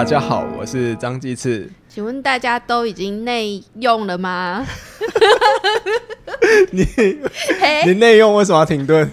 [0.00, 1.70] 大家好，我是张继次。
[1.86, 4.66] 请问大家都已经内用了吗？
[6.72, 6.88] 你
[7.60, 9.06] 嘿你内用为什么要停顿？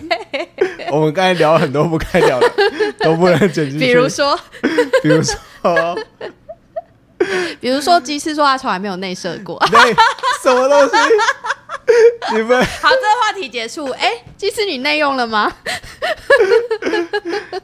[0.90, 2.50] 我们刚才聊了很多不该聊的，
[3.04, 3.80] 都不能剪进去。
[3.80, 4.40] 比如，说，
[5.04, 6.00] 比如说，
[7.60, 9.62] 比如说，鸡翅说他从来没有内射过。
[9.70, 9.94] 内
[10.42, 10.96] 什么东西？
[12.36, 13.86] 你们好，这个话题结束。
[13.92, 15.52] 哎、鸡翅你内用了吗？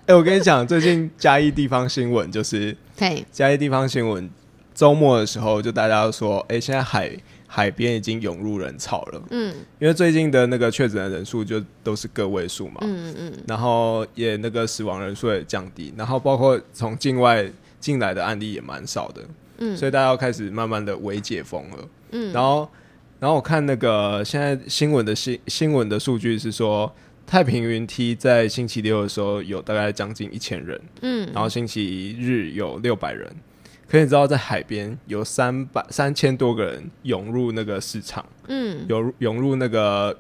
[0.06, 4.30] 哎、我跟你讲，最近嘉义地方新闻就是嘿，嘉义地方新闻，
[4.74, 7.12] 周末的时候就大家都说，哎、现在海
[7.48, 9.22] 海边已经涌入人潮了。
[9.30, 9.54] 嗯。
[9.80, 17.46] 因为最近的那个确诊的人数就都是个位数嘛，嗯嗯，然后也那个死亡人数也降低，然后包括从境外
[17.80, 19.22] 进来的案例也蛮少的，
[19.58, 19.76] 嗯。
[19.76, 21.78] 所以大家要开始慢慢的微解封了，
[22.12, 22.32] 嗯。
[22.34, 22.68] 然后
[23.24, 26.94] 然后我看那个现在新闻的新新闻的数据是说，
[27.26, 33.34] 太平云梯在星期六的时候有大概将近一千人，嗯然后星期日有六百人，
[33.88, 40.20] 可你知道在海边有三百三千多个人涌入那个市场，嗯，涌涌入那个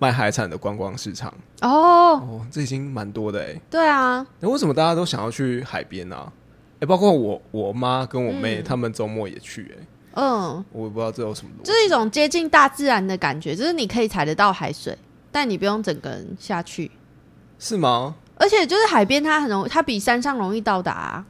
[0.00, 1.32] 卖海产的观光市场。
[1.60, 3.54] 哦，哦，这已经蛮多的哎。
[3.70, 6.32] 对啊，那为什么大家都想要去海边呢、啊？
[6.80, 9.86] 哎、包括我我妈跟我妹，嗯他们周末也去哎。
[10.16, 11.64] 嗯，我也不知道这有什么逻辑。
[11.64, 14.96] 这是一种接近大自然的感觉，就是你可以踩得到海水，
[15.30, 16.90] 但你不用整个人下去。
[17.58, 18.16] 是吗？
[18.36, 21.26] 而且就是海边，它很容易，它比山上容易到达、啊。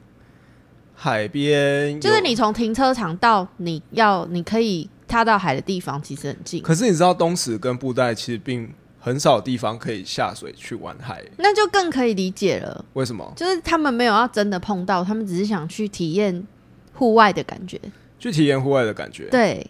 [0.95, 6.61] 海边就是你，从停车场到你要你可以踏到海的地方，其实很近。
[6.63, 13.31] 可是你知道东石跟布袋其实并很少地方可以下水去玩海，那就更可以理解了，为什么？
[13.35, 16.47] 就是他们没有要真的碰到，他们只是想去体验
[16.93, 17.79] 户外的感觉。
[18.19, 19.29] 去体验户外的感觉。
[19.29, 19.65] 对，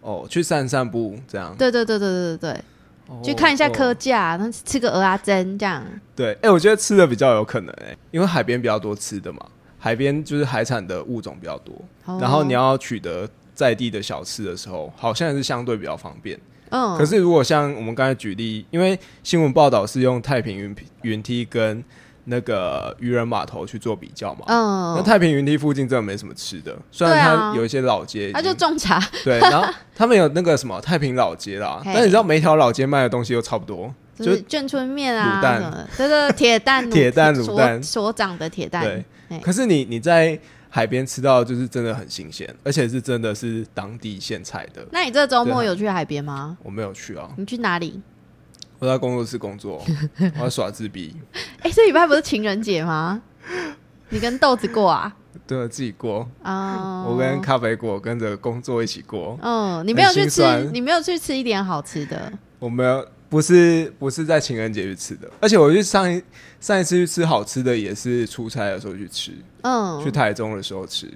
[0.00, 1.54] 哦，去散散步这样。
[1.58, 2.64] 对对对对对对对，
[3.08, 5.84] 哦去看一下哦科架，那吃个鹅啊蒸这样。
[6.14, 9.40] 对，哎、我觉得吃的比较有可能哎、因为海边比较多吃的嘛，
[9.78, 11.74] 海边就是海产的物种比较多，
[12.04, 16.38] 哦然后你要取得在地的小吃的时候，好像是相对比较方便。
[16.70, 21.82] 嗯，可是如果像我们刚才举例，因为新闻报道是用太平云云梯跟
[22.26, 24.94] 那个渔人码头去做比较嘛，嗯。
[24.96, 35.60] 那嗯，太平云梯附近真的没什么吃的，虽然它有一些老街已经，他就种茶，对， 然后他们有那个什么太平老街啦，但你知道每一条老街卖的东西都差不多，就就是眷村面啊卤蛋。
[35.60, 37.82] 什么的，对对，对铁蛋 铁蛋卤蛋。
[37.82, 38.82] 所长的铁蛋。
[39.28, 40.38] 对，可是你你在
[40.68, 44.84] 海边吃到就是真的很新鲜，而且是真的是当地现采的。
[44.90, 46.56] 那你这周末有去海边吗？
[46.62, 48.00] 我没有去啊，你去哪里？
[48.78, 49.82] 我在工作室工作，
[50.36, 51.14] 我要耍自闭，
[51.62, 53.22] 哎、这礼拜不是情人节吗？
[54.10, 55.16] 你跟豆子过啊？
[55.46, 56.28] 对，自己过。
[56.42, 60.42] 啊、我跟咖啡果跟着工作一起过，嗯，你没有去吃
[60.72, 62.32] 你没有去吃一点好吃的。
[62.58, 66.22] 我没有不是不是在情人节去吃的，而且我去上一
[66.60, 69.32] 上一次去吃好吃的也是出差的时候去吃，
[69.62, 71.12] 嗯，去台中的时候吃。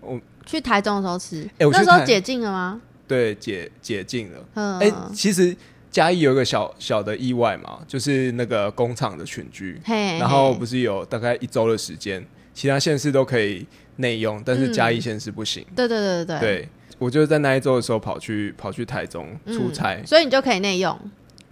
[0.00, 2.80] 我去台中的时候吃，那时候解禁了吗？
[3.06, 4.38] 对，解解禁了。
[4.54, 5.56] 嗯，哎、其实
[5.90, 12.24] 嘉义有一个小小的意外嘛，就是那个工厂的群居，嘿，然后不是有大概一周的时间，
[12.54, 15.66] 其他县市都可以内用，但是嗯嘉义县市不行。
[15.74, 16.68] 对对对对对，
[16.98, 20.96] 我就是在那一周的时候跑去跑去台中嗯出差，所以你就可以内用。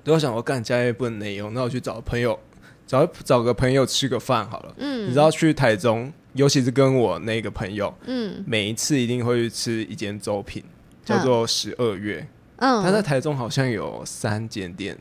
[0.05, 2.39] 对我想我干嘉义不能内用，那我去找朋友
[2.87, 4.75] 找找个朋友吃个饭好了。
[4.79, 10.63] 嗯，你知道去台中，尤其是跟我那个朋友，嗯每一次一定会去吃一间粥品，
[11.05, 12.21] 叫做十二月。
[12.21, 12.29] 嗯，
[12.59, 14.99] 他在台中好像有三间店，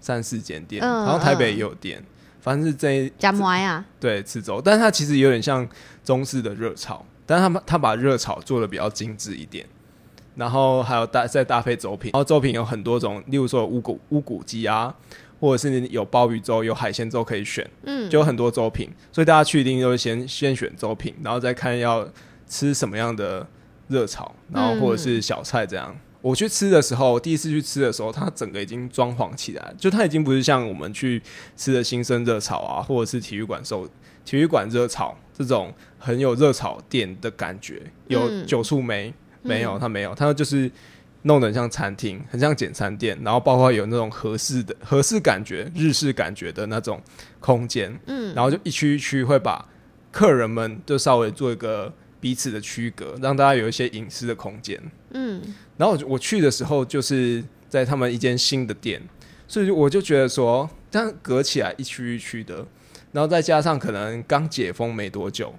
[0.00, 2.04] 三四间店，嗯然后台北也有店，
[2.40, 5.66] 反正是这一加馍呀，对吃粥，但是它其实有点像
[6.04, 9.66] 中式的热炒，但是他们他把热炒做的比较精致一点，
[10.34, 14.94] 然后还有搭再搭配粥品，然后粥品有很多种，例如说有乌骨乌骨鸡啊，
[15.40, 22.06] 或者是有鲍鱼粥、有海鲜粥可以选，嗯，就有很多粥品，所以大家去一定都是先先选粥品，然后再看要
[22.46, 23.46] 吃什么样的
[23.88, 25.96] 热炒，然后或者是小菜这样。
[26.22, 31.20] 我去吃的时候，第一次去吃的时候，它整个已经装潢起来，就它已经不是像我们去
[31.56, 33.86] 吃的新生热炒啊，或者是体育馆售
[34.24, 37.82] 体育馆热炒这种很有热炒店的感觉。
[38.06, 39.12] 有嗯酒醋梅
[39.42, 39.76] 没有？
[39.80, 40.70] 它没有，它就是
[41.22, 47.02] 弄得很像餐厅，很像简餐店，然后包括有那种合适的合适感觉、日式感觉的那种
[47.40, 47.98] 空间。
[48.06, 49.68] 嗯，然后就一区一区会把
[50.12, 54.80] 客人们就稍微做一个彼此的区隔，让大家有一些隐私的空间。
[55.14, 55.42] 嗯
[55.76, 59.00] 然后我我去的时候就是在他们一间新的店，
[59.48, 62.66] 所以我就觉得说，这样隔起来一区一区的，
[63.12, 65.54] 然后再加上可能刚解封没多久，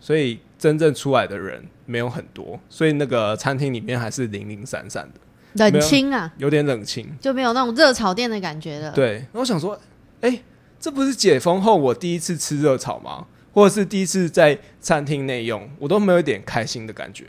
[0.00, 7.08] 所以真正出来的人没有很多，所以那个餐厅里面还是零零散散的，冷清啊，有点冷清。
[7.20, 9.78] 就没有那种热炒店的感觉了。，对，然后我想说，
[10.20, 10.42] 哎、
[10.80, 13.26] 这不是解封后我第一次吃热炒吗？
[13.52, 17.24] 或者是第一次在餐厅内用，我都没有一点开心的感觉。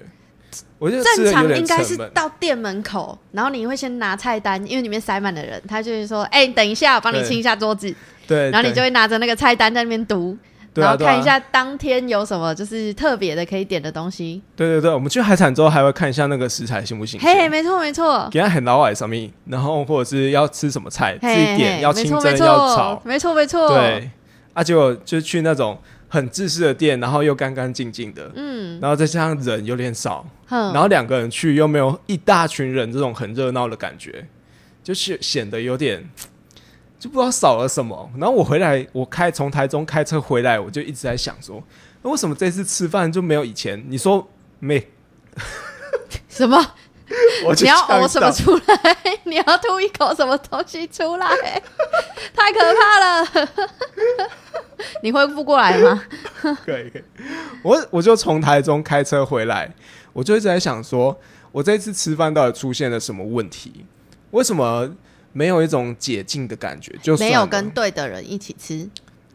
[0.78, 1.98] 我觉得正常应该是。
[2.14, 7.94] 到店门口，然后你会先拿菜单，因为里面塞满了人，他就是说：“哎、你等一下，我帮你清一下桌子。”
[8.28, 10.38] 对，然后你就会拿着那个菜单在那边读，
[10.76, 14.42] 然后看一下当天有什么就是特别的可以点的东西。
[14.56, 24.10] 对对对，我们去海产之后还会看一下那个食材新不新嘿，鲜，没错没错，给他很老外上面，然后或者是要吃什么菜，自己点要清蒸要炒，没错没错，，对，
[24.54, 25.78] 啊，结果就去那种
[26.10, 34.28] 很自私的店，然后又干干净净的，嗯，然后再加上人有点少，然后两个人去又没有一大群人这种很热闹的感觉，
[34.84, 36.10] 就是显得有点
[37.00, 38.12] 就不知道少了什么。
[38.18, 41.64] 然后我回来，我开从台中开车回来，我就一直在想说，
[42.02, 43.86] 那为什么这次吃饭就没有以前？
[43.88, 44.28] 你说
[44.58, 44.90] 没？
[46.28, 46.58] 什么？
[47.44, 48.98] 我你要呛呕什么出来？
[49.24, 51.28] 你要吐一口什么东西出来？
[52.36, 53.50] 太可怕了！
[55.04, 56.04] 你恢复过来吗？
[56.66, 57.04] 可以可以，
[57.64, 59.74] 我我就从台中开车回来，
[60.14, 61.18] 我就一直在想说，
[61.52, 63.86] 我这次吃饭到底出现了什么问题？
[64.32, 64.90] 为什么
[65.34, 66.94] 没有一种解禁的感觉？
[67.02, 68.88] 就没有跟对的人一起吃，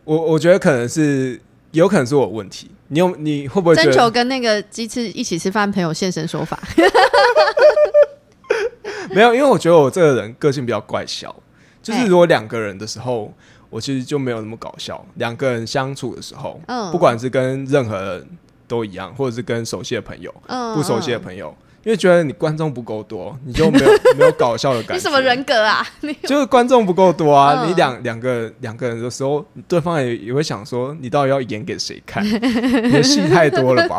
[0.05, 1.41] 我，我觉得可能是
[1.73, 2.70] 有可能是我问题。
[2.88, 6.58] 你有你会不会征求跟那个鸡翅一起吃饭朋友现身说法。
[9.11, 9.35] 没有？
[9.35, 11.35] 因为我觉得我这个人个性比较怪小，
[11.82, 13.32] 就是哎如果两个人的时候，
[13.74, 15.04] 我其实就没有那么搞笑。
[15.16, 18.28] 两个人相处的时候，嗯不管是跟任何人
[18.68, 24.94] 都一样，或者是跟熟悉的朋友、嗯，不熟悉的嗯朋友，因为觉得你观众不够多，你就没有 没有搞笑的感觉。
[24.94, 25.20] 你什么？
[25.20, 25.84] 人格啊？
[26.02, 27.64] 你就是观众不够多啊！
[27.64, 32.24] 嗯你两两个两个人的时候，对方也也会想说，你到底要演给谁看？
[32.24, 33.98] 你的戏太多了吧？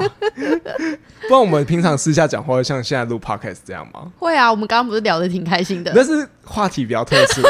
[1.28, 4.10] 不然我们平常私下讲话，会像现在录 podcast 这样吗？
[4.20, 7.42] 会啊，我们刚刚不是聊的挺开心的，但是话题比较特殊。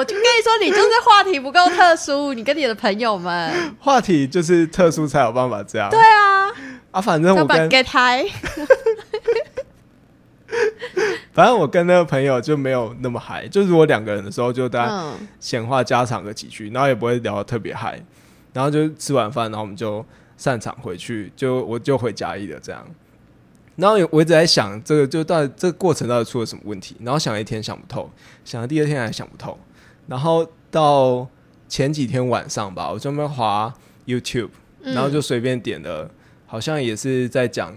[0.00, 5.90] 我就跟你说，你就是话题不够特殊，你跟你的朋友们，话题就是特殊才有办法这样。
[5.90, 6.48] 对啊，
[6.90, 8.26] 啊，反正我跟 get high。
[11.34, 18.02] 反正我跟那个朋友就没有那么嗨，就如果两个人的时候，就大家嗯，闲话家常个几句，然后也不会聊得特别嗨，
[18.54, 20.02] 然后就吃完饭，然后我们就
[20.38, 22.82] 散场回去，就我就回嘉义了这样。
[23.76, 26.96] 然后我一直在想，这个就到底这个过程到底出了什么问题？
[27.00, 28.10] 然后想了一天想不透，
[28.44, 29.58] 想了第二天还想不透，
[30.10, 31.28] 然后到
[31.68, 33.72] 前几天晚上吧，我专门滑
[34.06, 34.50] YouTube，
[34.82, 34.92] 嗯。
[34.92, 36.10] 然后就随便点了，
[36.46, 37.72] 好像也是在讲，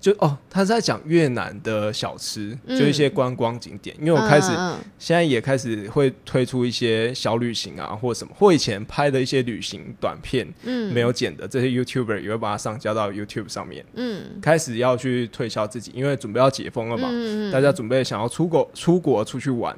[0.00, 2.76] 就哦，他是在讲越南的小吃，嗯。
[2.76, 4.50] 就一些观光景点，因为我开始。
[4.98, 10.92] 现在也开始会推出一些小旅行啊，或什么，或以前拍的一些旅行短片嗯。
[10.92, 14.40] 没有剪的，这些 YouTuber 也会把它上交到 YouTube 上面，嗯。
[14.42, 19.72] 开始要去推销自己，因为准备要解封了嘛，嗯大家准备想要出国出国出去玩，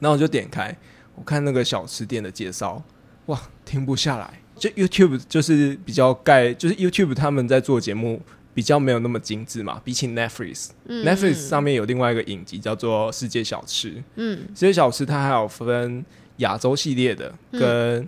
[0.00, 0.76] 然后我就点开，
[1.14, 2.82] 我看那个小吃店的介绍，
[3.26, 4.40] 哇，停不下来。
[4.56, 8.20] 就 YouTube 就是比较盖，就是 YouTube 他们在做节目
[8.54, 11.04] 比较没有那么精致嘛，比起 Netflix，嗯。
[11.04, 16.04] Netflix 上面有另外一个影集叫做《世界小吃》，嗯世界小吃它还有分
[16.36, 18.02] 亚洲系列的跟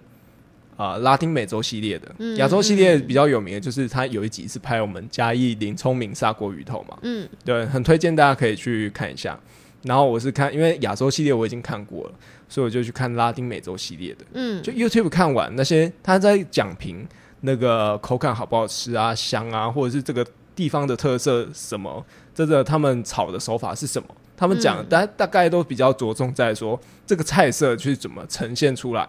[0.76, 2.14] 啊、呃拉丁美洲系列的。
[2.18, 7.28] 嗯亚洲系列比较有名的就是它有一集是拍我们嘉义林聪明砂锅鱼头嘛，嗯。
[7.44, 9.38] 对，很推荐大家可以去看一下。
[9.82, 12.14] 然后我是看，因为亚洲系列我已经看过了，
[12.48, 14.24] 所以我就去看拉丁美洲系列的。
[14.32, 17.06] 嗯，就 YouTube 看完那些他在讲评
[17.40, 29.08] 那个口感好不好吃啊、香啊，或者是这个地方的特色什么，这个他们炒的手法是什么，他们讲嗯大大概都比较着重在说这个菜色去怎么呈现出来。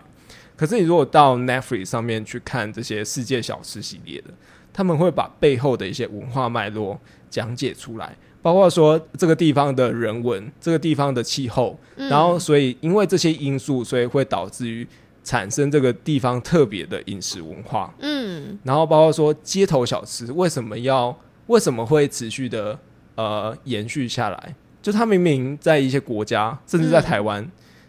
[0.56, 4.30] 可是你如果到 Netflix 上面去看这些世界小吃系列的，
[4.72, 7.00] 他们会把背后的一些文化脉络
[7.30, 8.15] 讲解出来，
[8.46, 12.08] 包括说这个地方的人文、这个地方的气候，嗯。
[12.10, 14.88] 然后所以因为这些因素，所以会导致于
[15.24, 18.56] 产生这个地方特别的饮食文化，嗯。
[18.62, 22.78] 然后包括说街头小吃为什么要为什么会持续的
[23.16, 24.56] 呃延续下来？
[24.80, 27.44] 就它明明在一些国家，甚至在台湾、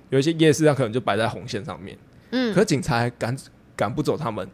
[0.09, 1.95] 有一些夜市，它可能就摆在红线上面，
[2.31, 2.55] 嗯。
[2.55, 3.37] 可是警察还赶
[3.77, 4.49] 赶不走他们，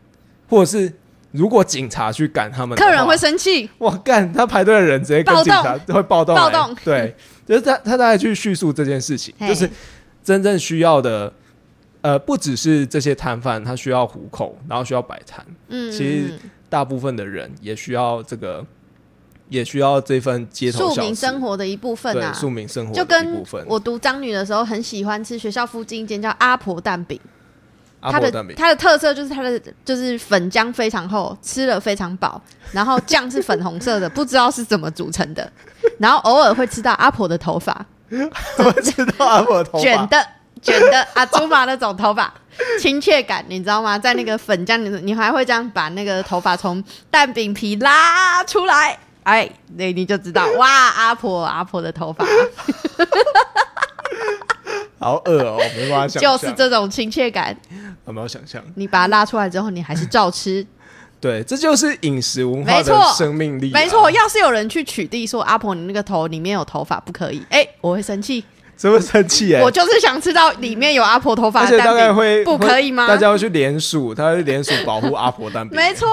[0.49, 0.93] 或者是
[1.33, 6.77] 如果警察去赶他们，客人会生气，我干，他排队的人直接跟警察会暴动来，暴动。
[6.85, 7.15] 对，
[7.47, 9.69] 就是他他大概去叙述这件事情，就是
[10.23, 11.33] 真正需要的，
[12.03, 18.65] 呃，不只是这些摊贩他需要糊口，然后需要摆摊，嗯，其实大部分的人也需要这个，
[19.49, 23.65] 也需要这份街头庶民生活的一部分啊，对庶民生活就的一跟部分。
[23.67, 27.19] 我读张女的时候，很喜欢吃学校附近一间叫阿婆蛋饼。
[28.03, 32.41] 它的它的特色就是它的就是粉浆非常厚，吃了非常饱，
[32.73, 35.51] 然后酱是粉红色的，不知道是怎么组成的，
[35.99, 37.87] 然后偶尔会吃到阿婆的头发
[38.59, 39.81] 我知道阿婆头发？
[39.81, 40.27] 卷的
[40.61, 42.33] 卷的阿祖玛那种头发，
[42.81, 43.99] 亲切感，你知道吗？
[43.99, 52.25] 在那个粉浆里，你还会这样把那个头发从蛋饼皮拉出来，哎，那你就知道哇，阿婆阿婆的头发
[55.03, 57.57] 好恶哦、没办法想象，就是这种亲切感。
[58.07, 58.63] 有没有想象？
[58.77, 60.67] 你把它拉出来之后，你还是照吃，
[61.21, 68.45] 对，这就是饮食文化的生命力、啊没错。，要是有人去取缔说阿婆你那个头里面有头发不可以，哎，我会生气。
[68.75, 75.77] 是不是生气哎、我就是想知道里面有阿婆头发而且大的蛋饼，概会不可以吗大家会去联署，他会联署保护阿婆蛋饼。
[75.77, 76.09] 没错，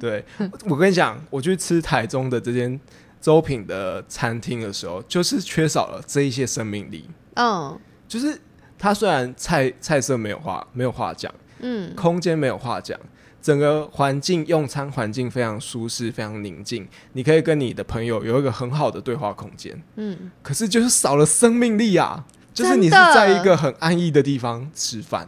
[0.00, 0.24] 对，
[0.68, 2.80] 我跟你讲，我去吃台中的这间
[3.20, 7.08] 周品的餐厅的时候，就是缺少了这一些生命力。
[7.34, 7.78] 嗯
[8.12, 8.38] 就是
[8.78, 12.98] 它虽然菜菜色没有话没有话讲，嗯，空间没有话讲，
[13.40, 19.82] 整个环境用餐环境非常舒适，非常宁静，你可以跟你的朋友有一个很好的对话空间。
[19.96, 22.26] 嗯，可是就是少了生命力啊！
[22.52, 25.26] 就是你是在一个很安逸的地方吃饭，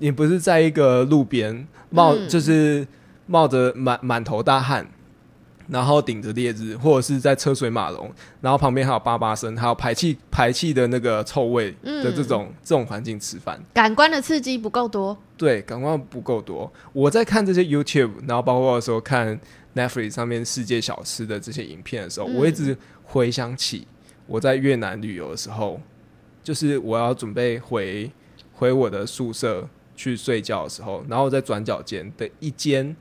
[0.00, 2.84] 你不是在一个路边冒，嗯就是
[3.26, 4.84] 冒着满满头大汗，
[5.68, 16.70] 然后顶着烈日，或者是在车水马龙，然后旁边还有叭叭声，还有排气排气的那个臭味的这种、这种环境吃饭，感官的刺激不够多，对，感官不够多。
[16.92, 19.40] 我在看这些 YouTube，然后包括说看
[19.74, 22.36] Netflix 上面世界小吃的这些影片的时候，嗯。
[22.36, 23.86] 我一直回想起
[24.26, 25.80] 我在越南旅游的时候，
[26.42, 28.10] 就是我要准备回
[28.52, 32.94] 回我的宿舍去睡觉的时候，然后在转角间的一间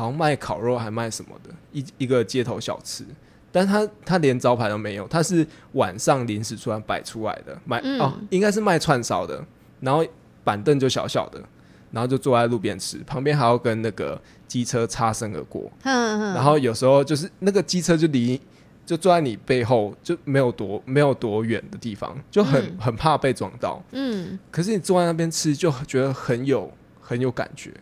[0.00, 3.04] 好像卖烤肉还卖什么的一一个街头小吃。
[3.52, 7.98] 但他他连招牌都没有，他是晚上临时突然摆出来的，卖、嗯。
[8.00, 9.44] 哦，应该是卖串烧的，
[9.80, 10.06] 然后
[10.44, 11.42] 板凳就小小的，
[11.90, 18.40] 然后就坐在路边吃，旁边还要跟那个机车擦身而过，然后有时候就是那个机车就离
[18.86, 22.78] 就坐在你背后就没有多没有多远的地方，就很、嗯。
[22.78, 23.82] 很怕被撞到。
[23.90, 27.72] 嗯，可是你坐在那边吃，就觉得很有很有感觉，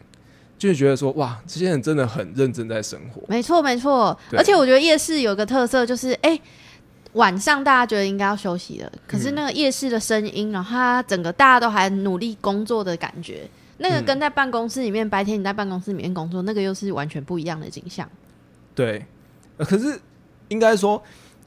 [0.59, 3.23] 就是觉得说哇，这些人真的很认真在生活。
[3.29, 6.39] 没错没错，而且我觉得夜市有个特色就是，哎、
[7.13, 13.49] 晚上大家觉得应该要休息了，可是那个夜市的声音，然后它整个大家都还努力工作的感觉，
[13.79, 14.05] 那个嗯。
[14.05, 18.09] 跟在办公室里面、白天你在办公室里面工作，那个又是完全不一样的景象。
[18.75, 19.07] 对，
[19.57, 19.99] 呃可是
[20.49, 21.03] 应该说，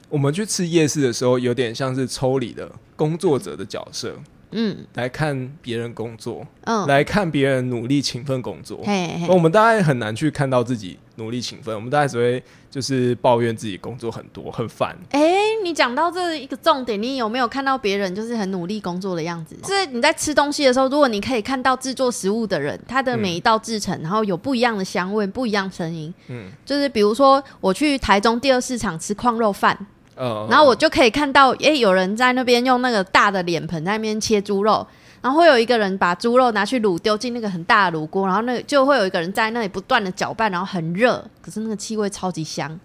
[0.10, 4.15] 我们去吃夜市的时候，有点像是抽离的工作者的角色，
[4.51, 4.77] 嗯。
[4.96, 8.79] 来看别人工作，嗯，来看别人努力勤奋工作。
[8.84, 9.27] 嘿嘿。
[9.27, 14.96] 我们大概很难去看到自己努力勤奋，我们大概只会就是抱怨自己工作很多很烦。
[15.12, 15.22] 哎、
[15.63, 19.55] 你讲到这一个重点，你有没有看到别人就是很努力工作的样子？
[19.63, 29.77] 就是你在吃东西的时候，如果你可以看到制作食物的人，他的每一道制成，然后有不一样的香味、不一样声音，嗯，就是比如说我去台中第二市场吃矿肉饭，
[30.15, 34.86] 呃，然后我就可以看到，哎，有人在那边用那个大的脸盆在那边切猪肉，
[35.22, 42.80] 然后会有一个人把猪肉拿去卤，丢进那个很大的卤锅，然后那个就会有一个人在那里不断的搅拌，然后很热，可是那个气味超级香。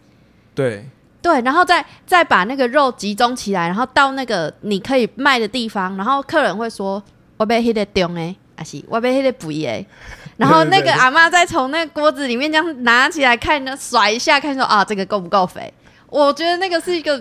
[0.55, 0.89] 对
[1.21, 7.03] 对，然后再再把那个肉集中起来，然后到那个你可以卖的地方，然后客人会说
[7.37, 9.85] ：“我被黑的中哎，还是我被黑的补哎。
[10.39, 15.73] ”然后那个阿妈再从那个锅子里面这样拿起来看，甩一下，看说啊，这个够不够肥？
[16.09, 17.19] 我觉得那个是一个，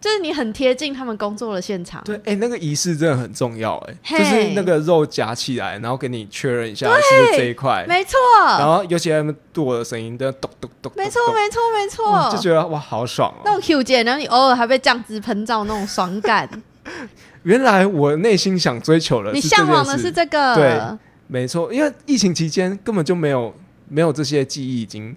[0.00, 2.02] 就是你很贴近他们工作的现场。
[2.04, 8.18] 对，哎、那个仪式真的很重要、哎，嘿就是那个肉夹起来，然后给你确认一下是不是这一块，没错，
[8.58, 12.42] 然后尤其他们剁的声音，都咚咚咚，没错，咚没错，没错就错。
[12.42, 13.42] 觉得哇，好爽哦！
[13.44, 16.48] 那种 Q 键，然后你偶尔还被酱汁喷到那种爽感，
[17.44, 20.54] 原来我内心想追求的你向往的是这个。
[20.54, 20.80] 对
[21.26, 23.54] 没错，因为疫情期间根本就没有
[23.88, 25.14] 没有这些记忆，已经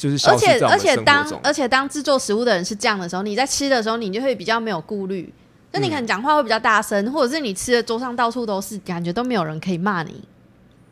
[0.00, 1.40] 就是而且而且当。
[1.42, 5.32] 而且当制作食物的人是这样的时候，你在吃的时候，你就会比较没有顾虑。
[5.72, 10.24] 那你可嗯能讲话会比较大声，或者是你吃的桌上到处都是，感觉都没有人可以骂你，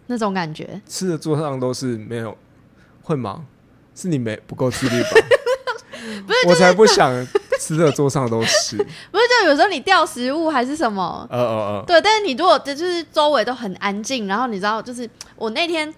[0.09, 0.81] 那种感觉。
[0.87, 2.37] 吃的桌上都是没有，
[3.03, 3.45] 会吗？
[3.95, 5.09] 是你没不够自律吧？
[6.27, 7.27] 不是，我才不想
[7.59, 8.77] 吃的桌上都是。
[9.11, 15.93] 不是就有时候你掉食物还是什么，呃呃呃，对，但是你如果这就是周围都很安静，然后你知道，就是我那天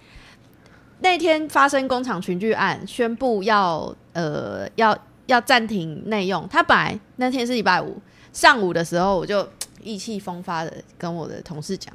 [1.01, 6.47] 那天发生工厂群聚案，宣布要呃要要暂停内用。
[6.47, 7.99] 他本来那天是礼拜五
[8.31, 9.47] 上午的时候，我就
[9.83, 11.91] 意气风发的跟我的同事讲，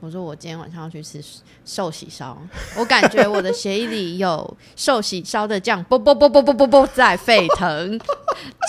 [0.00, 1.22] 我说我今天晚上要去吃
[1.64, 2.36] 寿喜烧，
[2.76, 8.00] 我感觉我的血液里有寿喜烧的酱，啵啵啵啵啵啵啵在沸腾。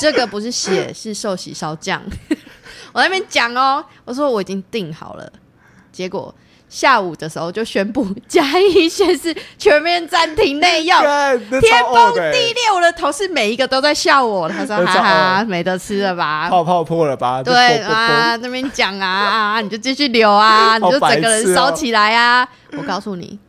[0.02, 2.04] 这个不是血，是寿喜烧酱。
[2.92, 5.32] 我那边讲哦，我说我已经订好了，
[5.92, 6.34] 结果
[6.70, 10.98] 下午的时候就宣布嘉义县市全面暂停内用，
[11.60, 12.72] 天崩地裂。
[12.74, 16.48] 我的同事每一个都在笑我，他说哈哈，恶没得吃了吧？
[16.48, 17.42] 泡泡破了吧？
[17.42, 22.48] 就对啊，那边讲啊啊，你就继续留啊， 你就整个人烧起来啊！
[22.78, 23.40] 我告诉你，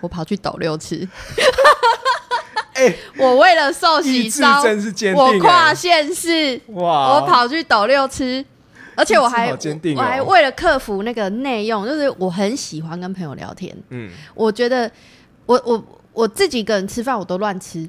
[0.00, 1.08] 我跑去抖六吃，
[2.74, 4.60] 哎，我为了寿喜烧，
[5.14, 8.44] 我跨县市，哇，我跑去抖六吃，
[8.96, 14.10] 而且我还我还为了克服那个内用，就是我很喜欢跟朋友聊天，嗯。
[14.34, 14.90] 我觉得
[15.46, 17.88] 我我我自己一个人吃饭我都乱吃，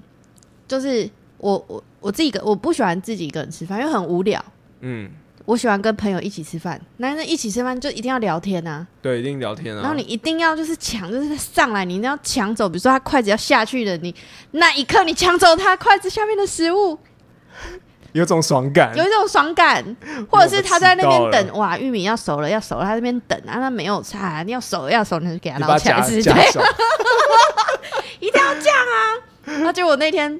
[0.68, 4.44] 就是我我我自己一个我不喜欢自己一个人吃饭，因为很无聊。
[4.82, 5.10] 嗯，
[5.46, 9.82] 我喜欢跟朋友一起吃饭，男生一起吃饭就一定要聊天啊，对，一定聊天啊。
[9.82, 14.14] 然后你一定要就是抢，就是上来你一定要抢走，比如说他筷子要下去了，你
[14.52, 16.98] 那一刻你抢走他筷子下面的食物，
[18.16, 19.84] 有种爽感，有一种爽感，
[20.32, 26.34] 或者是他在那边等，哇，玉米要熟了要熟了，他在那边等啊，他没有菜，你要熟了要熟，你就给他捞起来吃，对，
[28.22, 28.96] 一定要这样啊！
[29.64, 30.40] 那结果那天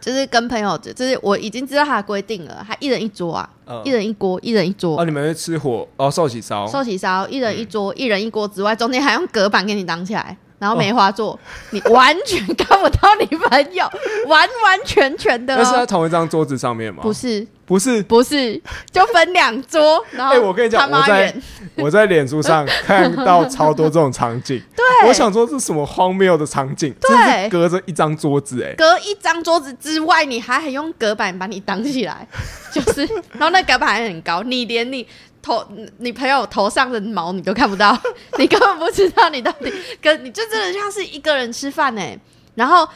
[0.00, 3.82] 就是跟朋友，就是我已经知道他的规定了，他一人一桌啊，嗯。
[3.84, 4.98] 一人一锅，一人一桌。
[4.98, 5.04] 哦，。
[5.04, 11.38] 你们吃火哦，寿喜烧，寿喜烧一人一桌，一人一锅之外，中间还用隔板给你挡起来，然后梅花座，
[11.70, 13.84] 你完全看不到你朋友，
[14.26, 17.02] 完完全全的、那是在哦，同一张桌子上面吗？
[17.02, 18.60] 不是不是，不是，
[18.92, 21.34] 就分两桌， 然后哎我跟你讲我在
[21.76, 26.94] 我在脸书上看到超多这种场景， 对，我想说这是什么荒谬的场景？
[27.00, 27.42] 对。
[27.44, 32.26] 是隔着一张桌子，哎，隔一张桌子之外，你还还用隔板把你挡起来，
[32.72, 35.06] 就是，然后那隔板还很高，你连你
[35.42, 35.66] 头
[35.98, 37.98] 你朋友头上的毛你都看不到，
[38.38, 42.16] 你根本不知道你到底跟你就真的像是一个人吃饭哎。
[42.54, 42.88] 然后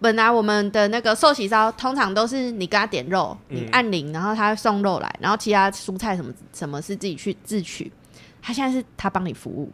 [0.00, 7.92] 本来我们的那个寿喜烧通常都是你跟他点肉，你嗯按铃，然后他送肉来，然后其他蔬菜什么什么是自己去自取。
[8.40, 9.70] 他现在是他帮你服务，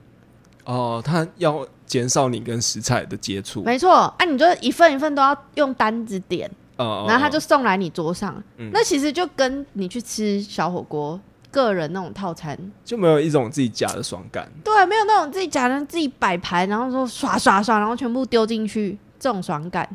[0.64, 8.42] 哦，他要减少你跟食材的接触，没错，啊，你就一份一份都要用单子点，哦，然后他就送来你桌上。
[8.56, 11.20] 嗯那其实就跟你去吃小火锅
[11.50, 14.50] 个人那种套餐，就没有一种自己夹的爽感。
[14.64, 19.88] 对，没有那种自己夹的自己摆盘，然后说刷刷刷，然后全部丢进去这种爽感，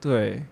[0.00, 0.42] 对，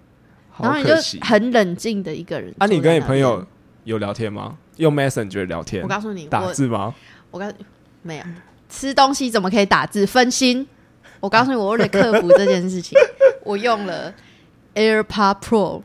[0.58, 0.94] 然后你就。
[1.20, 2.52] 很冷静的一个人。
[2.58, 3.44] 啊，你跟你朋友，
[3.84, 4.56] 有聊天吗？
[4.76, 6.94] 用 Messenger 聊天我，告诉你，打字吗？
[7.30, 7.64] 我告诉你
[8.02, 8.24] 没有
[8.68, 10.66] 吃东西怎么可以打字分心？
[11.20, 12.98] 我告诉你，我为了克服这件事情，
[13.44, 14.12] 我用了
[14.74, 15.82] AirPod Pro，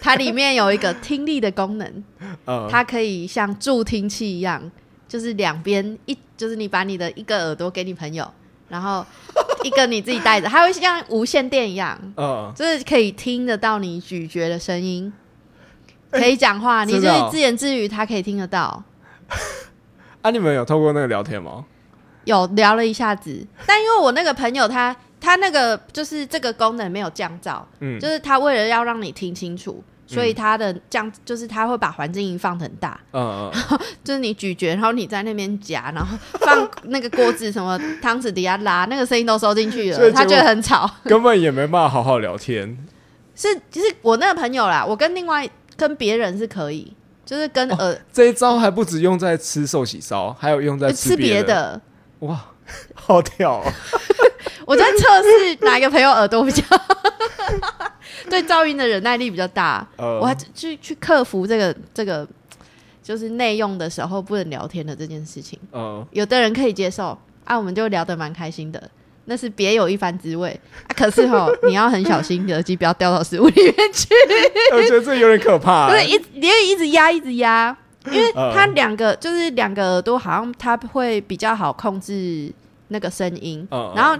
[0.00, 2.04] 它里面有一个听力的功能。
[2.46, 4.70] 呃，它可以像助听器一样，
[5.06, 8.26] 就是两边一，就是你把你的一个耳朵给你朋友，
[8.70, 9.04] 然后
[9.64, 15.12] 一个你自己带着，它会像无线电一样， 嗯，就是可以听得到你咀嚼的声音，
[16.10, 18.82] 可以讲话，你就是自言自语，它可以听得到。
[20.22, 21.64] 啊，你们有透过那个聊天吗？
[22.24, 29.82] 有聊了一下子，但因为我那个朋友他他那个就是这个功能没有降噪，嗯，就是他为了要让你听清楚，
[30.14, 40.90] 所以他的降就是他会把环境音放很大，嗯嗯， 就是你咀嚼，然后你在那边夹，然后放那个锅子什么汤匙底下拉，那个声音都收进去了，他觉得很吵。
[41.04, 42.76] 根本也没办法好好聊天。
[43.36, 46.92] 是，其实我那个朋友啦，我跟另外跟别人是可以，
[47.24, 51.54] 就是跟呃、这一招还不止用在吃寿喜烧，还有用在吃别别的。
[51.54, 51.80] 的。
[52.26, 52.44] 哇，
[52.94, 53.72] 好屌、哦！
[54.66, 56.62] 我在测试哪一个朋友耳朵比较
[58.28, 62.26] 对噪音的忍耐力比较大，呃，我还去去克服这个这个
[63.02, 65.58] 就是内用的时候不能聊天的这件事情。
[65.70, 68.90] 呃，有的人可以接受啊，我们就聊得蛮开心的，
[69.24, 70.90] 那是别有一番滋味啊。
[70.94, 74.08] 可是哈， 你要很小心，耳机不要掉到食物里面去，
[74.74, 76.06] 我觉得这有点可怕、不是欸。
[76.06, 82.52] 一你会一直压一直压，因为嗯它两个就是两个耳朵好像它会比较好控制
[82.88, 84.16] 那个声音，嗯然后。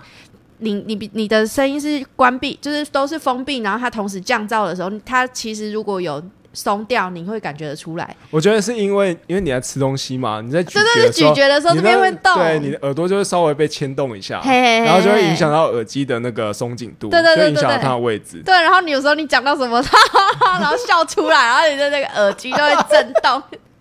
[0.61, 8.17] 你你你的声音是关闭，就是都是封闭，然后它同时降噪的时候，它其实如果有松掉，你会感觉得出来。
[8.31, 18.43] 我觉得是因为因为你在吃东西嘛，你在咀对对对，咀嚼的时候，嚼的时候这边会动，对，你的耳朵就会稍微被牵动一下，嘿嘿嘿然后就会影响到耳机的那个松紧度，对对对就影响到它的位置。
[18.45, 19.81] 对，然后你有时候你讲到什么，
[20.43, 23.41] 然后笑出来，然后你的那个耳机就会震动，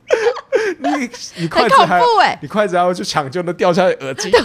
[0.80, 1.10] 你
[1.44, 2.02] 你筷子还
[2.42, 4.32] 你筷子还要去抢救那掉下来耳机，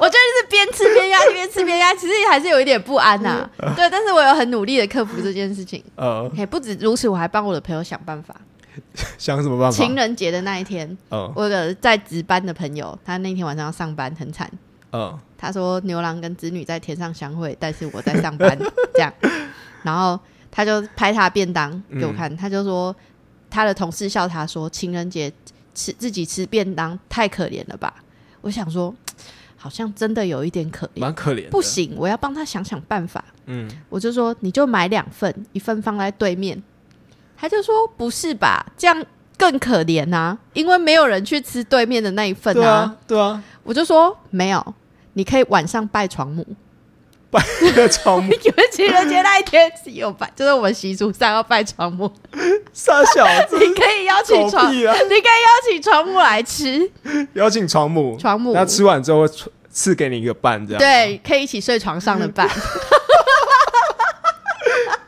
[0.00, 5.82] 我觉得是边吃边压，边吃边压，其实还是有一点不安呐、对，但是我有很努力的克服这件事情。
[5.96, 8.34] 呃，嘿，不止如此，我还帮我的朋友想办法。
[9.18, 9.76] 想什么办法？
[9.76, 14.48] 情人节的那一天，嗯我有个在值班的朋友，他那天晚上要上班，很惨。
[14.92, 18.56] 嗯他说牛郎跟织女在天上相会，但是我在上班，
[18.94, 19.12] 这样。
[19.82, 20.18] 然后
[20.50, 22.94] 他就拍他便当给我看，他就说
[23.50, 25.32] 他的同事笑他说情人节
[25.74, 27.94] 吃自己吃便当太可怜了吧。
[28.40, 28.94] 我我想说，
[29.60, 31.50] 好像真的有一点可怜，蛮可怜。
[31.50, 33.22] 不，行，我要帮他想想办法。
[33.44, 36.60] 嗯，我就说你就买两份，一份放在对面。
[37.36, 39.04] 他就说不是吧，这样
[39.36, 42.56] 更可怜啊、因为没有人去吃对面的那一份啊。
[42.56, 44.74] 对啊，对啊，我就说没有，
[45.12, 46.46] 你可以晚上拜床母，
[47.30, 52.10] 拜那个床母因为情人节那一天是有拜，就是我们习俗上要拜床母，
[52.72, 54.72] 傻小子， 你可以邀请床！
[54.72, 56.90] 你可以邀请床母来吃
[57.34, 59.34] 邀请床母，床母，那吃完之后会
[59.70, 60.78] 赐给你一个伴，这样。
[60.78, 62.48] 对，可以一起睡床上的伴。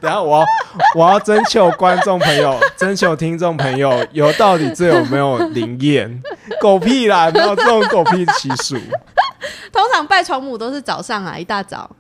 [0.01, 0.47] 等下我要
[0.95, 6.23] 我要征求观众朋友，征求听众朋友，有到底这有没有灵验？
[6.61, 8.77] 狗屁啦，没有这种狗屁习俗。
[9.71, 11.91] 通常拜床母都是早上啊，一大早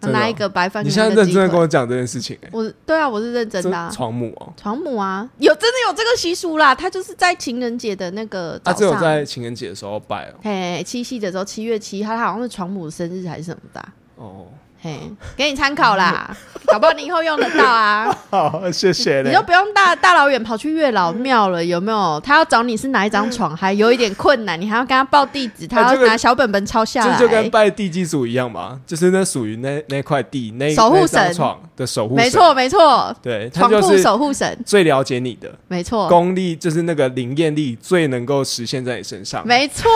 [0.00, 0.84] 拿一个白饭。
[0.84, 3.90] 你现在认真的跟我讲这件事情、欸，我对啊，我是认真的、啊。
[3.92, 14.46] 床母哦、床母啊，有真的有这个习俗啦，他就是在情人节的那个他早上，只有在情人节的时候拜哦、嘿七夕的时候，七月七，他好像是床母生日还是什么的啊、哦，
[14.80, 15.00] 嘿，
[15.36, 16.30] 给你参考啦，
[16.66, 18.16] 搞不好你以后用得到啊。
[18.30, 19.42] 好，谢谢嘞你就。
[19.48, 22.20] 不用大大老远跑去月老庙了，有没有？
[22.20, 27.16] 他要找你是哪一张床，还有一点困难，你还要跟他报地址，他要拿小本本抄下来。
[27.16, 36.06] 这就跟拜地基主一样嘛，就是那属于那那块地那守护神床的守护，没，错没错，对，他床铺就是守护神，最了解你的没错。
[36.08, 39.44] 功力，就是那个灵验力最能够实现在你身上。
[39.46, 39.88] 没错，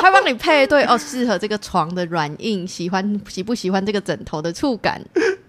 [0.00, 5.00] 他帮你配对哦，适合这个床的软硬，喜欢喜不喜欢这个枕头的触感，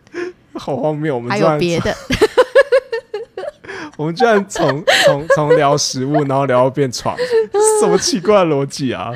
[0.53, 1.95] 好荒谬，我们还居然有别的。
[3.97, 7.15] 我们居然从从从聊食物，然后聊到变床，
[7.51, 9.13] 这是什么奇怪的逻辑啊？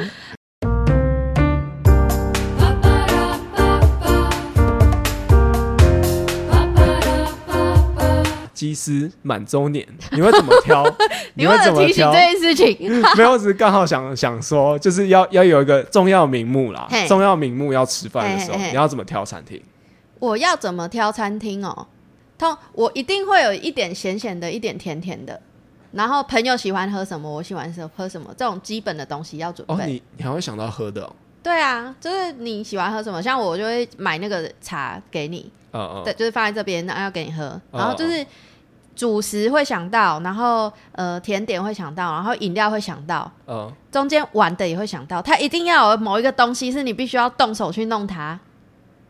[8.59, 10.83] 鸡丝满周年，你会怎么挑？
[11.35, 12.11] 你为会怎么提醒这？
[12.11, 12.77] 件事情，
[13.15, 19.61] 没有，我只是刚好想想说，就是要要有一个重要名目啦，重要名目要吃饭的时候，嘿嘿嘿你要怎么挑餐厅？
[20.19, 21.87] 我要怎么挑餐厅哦？
[22.37, 25.39] 通我一定会有一点咸咸的，一点甜甜的。
[25.93, 29.73] 然后朋友喜欢喝什么，我喜欢喝喝什么，这种基本的东西要准备。
[29.73, 37.45] 哦，你你还会想到喝的哦，对啊，就是你喜欢喝什么，像我就会买那个茶给你，嗯对，嗯，就是放在这边，然后要给你喝。
[37.71, 38.25] 哦然后就是
[38.99, 45.21] 主食会想到，然后呃甜点会想到，然后饮料会想到，嗯，中间玩的也会想到。
[45.21, 48.37] 它一定要有某一个东西是你必须要动手去弄它。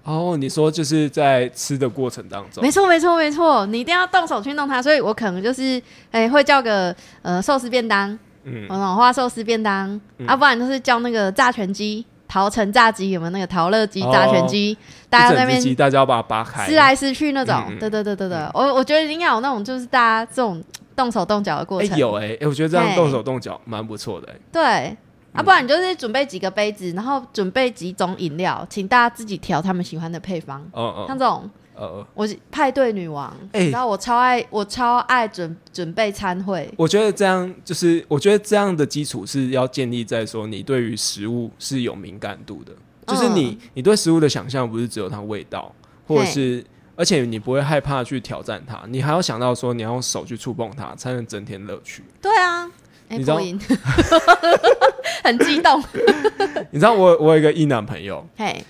[0.03, 4.79] 哦，你说就是在吃的过程当中没，错，没错，没错，你一定要动手去弄它。
[4.79, 8.11] 所以我可能就是哎、会叫个呃寿司便当，
[8.43, 12.05] 嗯那种花寿司便当，嗯啊，不然就是叫那个炸全鸡。
[12.29, 14.77] 桃城炸鸡有没有那个桃乐鸡、炸全鸡？
[15.09, 20.63] 大家在那边大家要把它扒开，撕来撕去那种，对对对对对，我我觉得一定要有那种就是大家这种
[20.95, 22.95] 动手动脚的过哎、程，有哎、哎、我觉得这样嘿。
[22.95, 24.35] 动手动脚蛮不错的、哎。
[24.51, 24.97] 对，
[25.33, 30.61] 啊，不然你就是准备几个杯子，然后准备几种饮料，请大家自己调他们喜欢的配方。
[30.73, 33.69] 嗯嗯像这种，呃，我是派对女王，哎。
[33.69, 42.73] 然后我超爱，我超爱准准备餐会，我觉得这样就是，我觉得这样的基础是要建立在说你对于食物是有敏感度的，
[43.07, 45.73] 就是你、你对食物的想象不是只有它味道，
[46.05, 46.63] 或者是。
[46.95, 52.03] 而且你不会害怕去挑战它，你还要想到说你要用手去触碰它，才能增添乐趣。
[52.21, 52.69] 对啊，
[53.07, 53.57] 哎、你知道破音，
[55.23, 55.81] 很激动，
[56.71, 58.61] 你知道我我有一个异男朋友，嘿，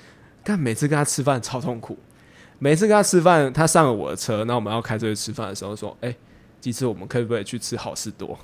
[0.43, 1.97] 但每次跟他吃饭超痛苦。
[2.59, 6.13] 每次跟他吃饭，他上了我的车，那我们要开车去吃饭的时候说：“哎、
[6.61, 8.37] 这次我们可不可以去吃好事多？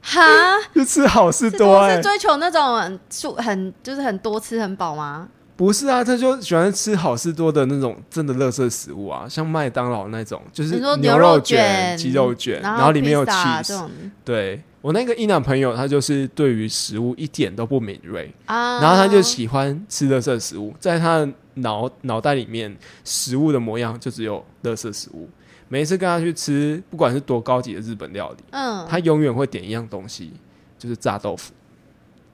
[0.00, 0.22] 哈，
[0.72, 5.28] 去吃好事多、是追求那种很数很就是很多吃很饱吗？
[5.56, 13.88] 不是啊，他就喜欢吃好事多的那种真的垃圾食物啊，像麦当劳那种，就是牛肉卷、鸡肉卷，然然后里面有披萨这 cheese。
[14.24, 25.28] 对我那个伊朗朋友，他就是对于食物一点都不敏锐，啊，然后他就喜欢吃垃圾食物，在他的脑脑袋里面，食物的模样就只有垃圾食物。
[25.68, 30.32] 每一次跟他去吃，不管是多高级的日本料理，嗯，他永远会点一样东西，
[30.78, 31.52] 就是炸豆腐。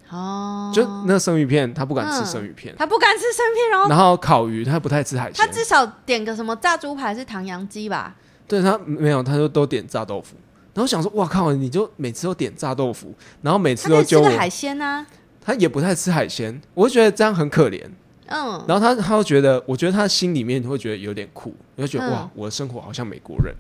[0.08, 5.44] 哦，就那生鱼片，他不敢吃嗯生鱼片，他不敢吃生片，然后然后烤鱼他不太吃海鲜。
[5.44, 8.14] 他至少点个什么炸猪排是唐扬鸡吧？
[8.46, 10.36] 对他没有，他就都点炸豆腐。
[10.76, 15.06] 然后想说，哇靠，你就每次都点炸豆腐，然后每次都揪我，吃海鲜啊，
[15.42, 17.82] 他也不太吃海鲜，我就觉得这样很可怜。
[18.26, 23.54] 嗯，然后他他会觉得，我觉得他心里面会觉得有点酷，你会觉得、嗯哇，我的生活好像美国人。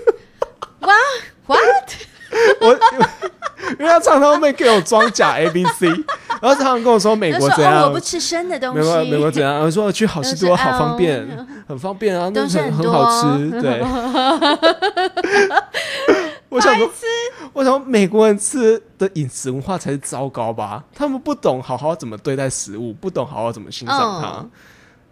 [0.80, 0.94] 哇
[1.46, 1.92] what？
[2.60, 2.72] 我
[3.78, 5.86] 因为他常常会给我装假 A B C，
[6.40, 13.82] 然后常常跟我说美国怎样，哦，我不吃生的东西，美国美国怎样， 我说去好事多好方便哦，很方便啊，那东西很好吃，多对。
[16.56, 16.90] 我想说，
[17.52, 20.82] 我想美国人吃的饮食文化才是糟糕吧？
[20.94, 24.40] 他们不懂好好怎么对待食物，不懂好好怎么欣赏它。
[24.40, 24.50] 嗯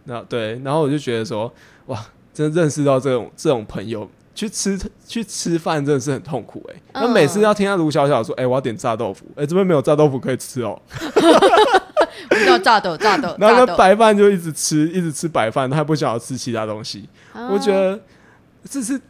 [0.07, 1.51] 那对，然后我就觉得说，
[1.87, 1.99] 哇，
[2.35, 6.83] 真的认识到这种这种朋友，去吃去吃饭真的是很痛苦哎、欸。
[6.93, 10.79] 那、嗯每次要听到卢小小说，哎、我要点炸豆腐，哎、这边没有炸豆腐可以吃哦、
[12.31, 17.09] 我们叫炸豆炸豆， 然后那白饭就一直吃，一直吃白饭，他还不想要吃其他东西。
[17.33, 18.01] 我觉嗯得
[18.69, 19.01] 这是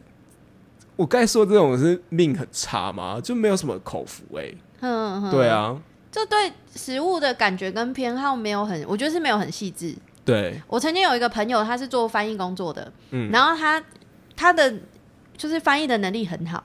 [0.97, 3.21] 我该说这种是命很差吗？
[3.23, 5.77] 就没有什么口福哎、嗯，嗯对，啊，
[6.13, 9.95] 就对食物的感觉跟偏好没有很，我觉得是没有很细致。
[10.25, 13.83] 对，我曾经有一个朋友，他是做翻译工作的，嗯，然后他
[14.37, 14.73] 他的
[15.37, 16.63] 就是翻译的能力很好，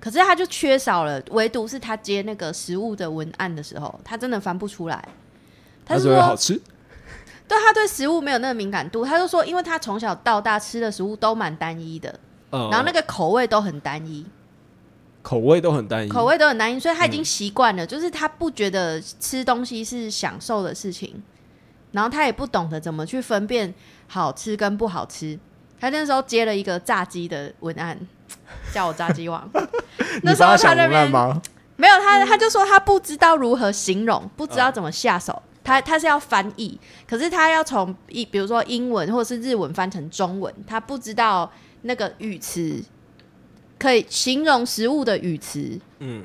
[0.00, 5.06] 可是他就缺少了，唯独是他接那个食物的文案的时候，他真的翻不出来。
[5.84, 6.54] 他是他觉得好，吃，
[7.48, 12.18] 对他对食物没有那个敏感度，他就说，因为他从小到大吃的食物都蛮单一的，
[12.52, 14.24] 嗯，然后那个口味都很单一，
[15.22, 21.22] 口味都很单一，口味都很单一，所以他已嗯经习惯了，就是他不觉得吃东西是享受的事情，
[21.90, 23.74] 然后他也不懂得怎么去分辨
[24.06, 25.38] 好吃跟不好吃。
[25.80, 27.98] 他那时候接了一个炸鸡的文案，
[28.72, 29.50] 叫我炸鸡王。
[30.22, 31.42] 那你时候帮他想那边吗？
[31.74, 35.42] 没有他，他就说他不知道如何形容，不知道怎么下手。
[35.64, 41.50] 他他是要翻译，可是他要从一比如说英文或者是日文翻成中文，他不知道
[41.82, 42.82] 那个语词
[43.78, 46.24] 可以形容食物的语词嗯，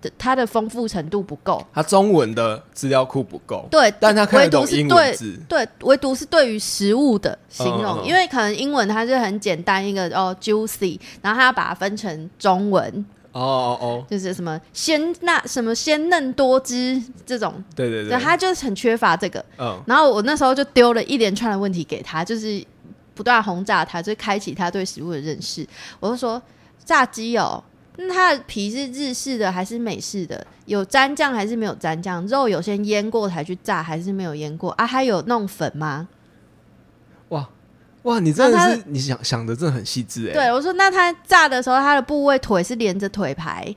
[0.00, 1.64] 的它的丰富程度不够。
[1.74, 8.06] 它中文的资料库不够，对，但它看唯独得懂英是对文字，对，唯独是对于食物的形容，嗯嗯嗯。
[8.06, 19.44] 因为可能英文它是很简单一个哦 juicy，然后它要把它分成中文，哦哦哦，就是什么鲜那什么鲜嫩多汁这种，对对对，他就是很缺乏这个。
[19.58, 22.64] 嗯，然后我那时候就丢了一连串的问题给他，就是
[23.18, 25.66] 不断轰炸他，就是开启他对食物的认识。
[25.98, 26.40] 我就说
[26.84, 27.60] 炸鸡哦，
[27.96, 30.46] 那它的皮是日式的还是美式的？
[30.66, 32.24] 有蘸酱还是没有蘸酱？
[32.28, 34.86] 肉有先腌过才去炸还是没有腌过啊？
[34.86, 36.06] 还有弄粉吗？
[37.30, 37.48] 哇
[38.02, 43.74] 哇，你真的是你想想的真的很细致哎，对，我说那他炸的时候，他的部位腿是连着腿排，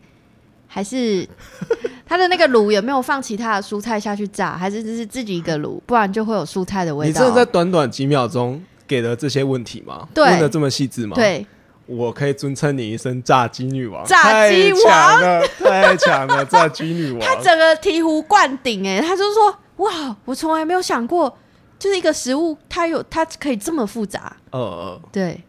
[0.68, 1.28] 还是
[2.06, 5.82] 他的那个卤有没有放其他的蔬菜下去炸，还是只是自己一个卤？
[5.88, 7.08] 不然就会有蔬菜的味道。
[7.08, 10.06] 你真的在短短几秒钟给了这些问题吗？
[10.14, 10.26] 对。
[10.26, 11.46] 问的这么细致吗？，对。
[11.86, 21.38] 我可以尊称你一声炸鸡女王，炸鸡王太强了，太强了， 炸鸡女王，他整个醍醐灌顶哎，他就说哇，我从来没有想过，
[21.80, 24.36] 就是一个食物它有它可以这么复杂。
[24.52, 25.02] 呃呃。
[25.12, 25.42] 对，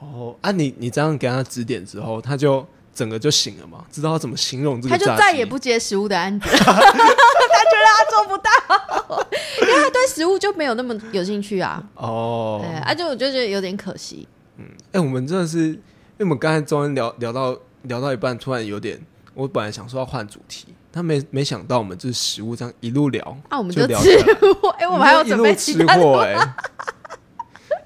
[0.00, 9.26] 哦啊，你你这样给他指点之后，他就整个就醒了嘛，知道怎么形容这个他就再也不接食物的案子， 他觉得他做不到，
[9.62, 11.82] 因为他对食物就没有那么有兴趣啊。
[11.94, 12.60] 哦。
[12.62, 14.28] 对，，啊，就我就觉得有点可惜。
[14.58, 14.64] 嗯。
[14.92, 15.74] 哎、我们真的是，因
[16.18, 19.00] 为我们刚才中间聊聊到聊到一半，突然有点，
[19.34, 24.18] 我本来想说要换主题，但没没想到我们就是食物这样一路聊，啊，我们就就吃
[24.60, 26.36] 货， 哎、我们还有一准备吃货哎、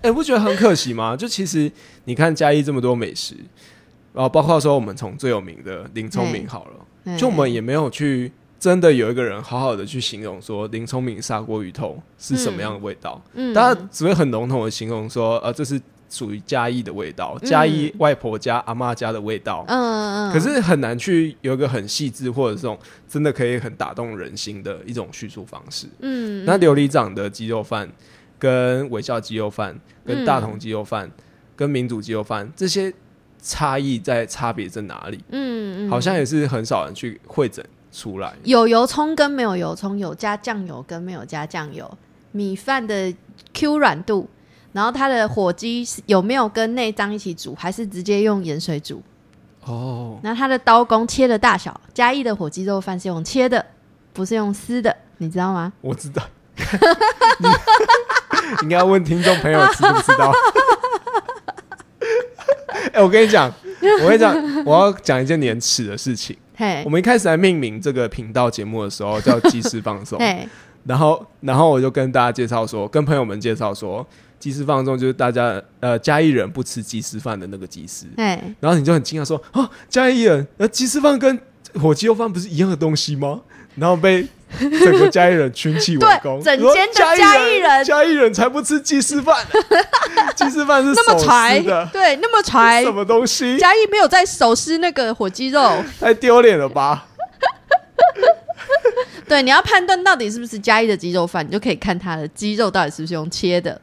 [0.03, 1.17] 哎、不觉得很可惜吗？
[1.17, 1.71] 就其实
[2.05, 3.35] 你看嘉义这么多美食，
[4.17, 6.71] 然后包括说我们从最有名的林聪明好了，
[7.05, 13.53] 嗯就我们也没有去真的有一个人好好的去形容说林聪明砂锅鱼头是什么样的味道，嗯。
[13.53, 17.47] 大家只会很笼统的形容说，呃，这是属于嘉义的味道，嗯。
[17.47, 19.63] 嘉义外婆家、阿妈家的味道。
[19.69, 25.87] 嗯嗯，可是很难去有一个很细致或者这种真的可以很打动人心的一种叙述方式。
[26.01, 27.87] 嗯，那琉璃长的鸡肉饭、
[28.39, 31.11] 跟微笑鸡肉饭、跟大同鸡肉饭、
[31.55, 32.93] 跟民主鸡肉饭这些
[33.47, 35.23] 差异在差别在哪里？
[35.31, 38.35] 嗯嗯，好像也是很少人去会诊出来。
[38.43, 41.89] 有油葱跟没有油葱，有加酱油跟没有加酱油，
[42.33, 43.15] 米饭的
[43.55, 44.29] Q 软度，
[44.73, 49.01] 然后它的火鸡是有没有跟内脏一起煮，还是直接用盐水煮？
[49.65, 53.65] 哦，那它的刀工切的大小，嘉义的火鸡肉饭是用切的，
[54.13, 55.73] 不是用撕的，你知道吗？
[55.81, 56.23] 我知道，
[57.39, 57.49] 你
[58.63, 60.33] 应该要问听众朋友知不知道？
[62.97, 63.53] 哎、我跟你讲，
[64.03, 66.35] 我跟你讲，我要讲一件年耻的事情。
[66.57, 70.49] 嘿我，们一开始来命名这个频道节目的时候叫“鸡翅放 送”，嘿，
[70.85, 74.05] 然后，然后我就跟大家介绍说，跟朋友们介绍说，
[74.39, 78.07] 鸡翅放纵就是大家呃嘉义人不吃鸡丝饭的那个鸡翅。
[78.17, 81.39] 嘿，然后你就很惊讶说，啊，嘉义人，呃，鸡丝饭跟
[81.75, 83.43] 火鸡肉饭不是一样的东西吗？
[83.75, 84.27] 然后被
[84.59, 89.37] 整个嘉义人群起围攻，整说间的嘉嘉义人嘉义人才不吃鸡翅饭，
[90.35, 93.59] 鸡翅饭是那么手柴撕的，，对，那么柴什，么东西？
[93.59, 95.83] 嘉义没有在手撕那个火鸡肉。
[96.01, 97.07] 太丢脸了吧！
[99.29, 103.81] 对，你要判断到底是不是嘉义的鸡肉饭，你就可以看它的鸡肉到底是不是用切的。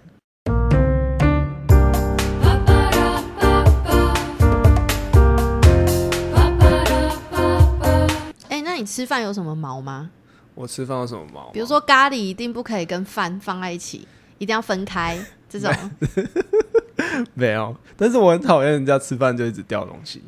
[8.49, 10.09] 哎，那你吃饭有什么毛吗？
[10.55, 11.49] 我吃饭有什么毛？
[11.51, 15.17] 比如说咖喱一定不可以跟饭放在一起，一定要分开。
[15.53, 15.71] 这种
[17.35, 20.19] 没有，但是我很讨厌人家吃饭就一直掉东西，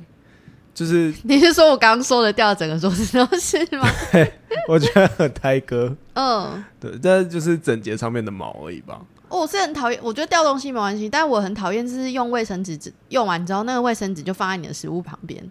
[0.71, 3.89] 就是 你是说我刚刚说的掉整个桌子都是吗？
[4.69, 9.01] 我觉得很胎哥，嗯，对，但就是整洁上面的毛而已吧。
[9.27, 15.43] 我是很讨厌，我觉得掉东西没关系，但我很讨厌就是用卫生纸，用完之后那个卫生纸就放在你的食物旁边，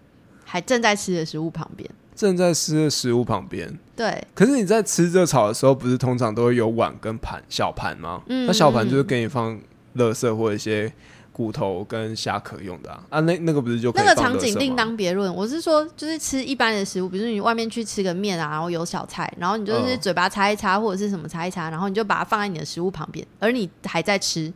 [0.44, 1.90] 还正在吃的食物旁边。
[2.14, 8.22] 正在吃的食物旁边，对，可是你在吃热炒的时候，不是通常都会有碗跟盘小盘吗？
[8.26, 9.58] 嗯那小盘就是给你放
[9.96, 10.92] 垃圾或者一些
[11.32, 13.02] 骨头跟虾壳用的啊。
[13.10, 15.34] 啊，那那个不是就可以那个场景另当别论。
[15.34, 24.52] 我是说，就是吃一般的食物，比如说你外面去吃个面啊，然后有小菜，然后你就是嗯嘴巴擦一擦或者是什么擦一擦，然后你就把它放在你的食物旁边，而你还在吃，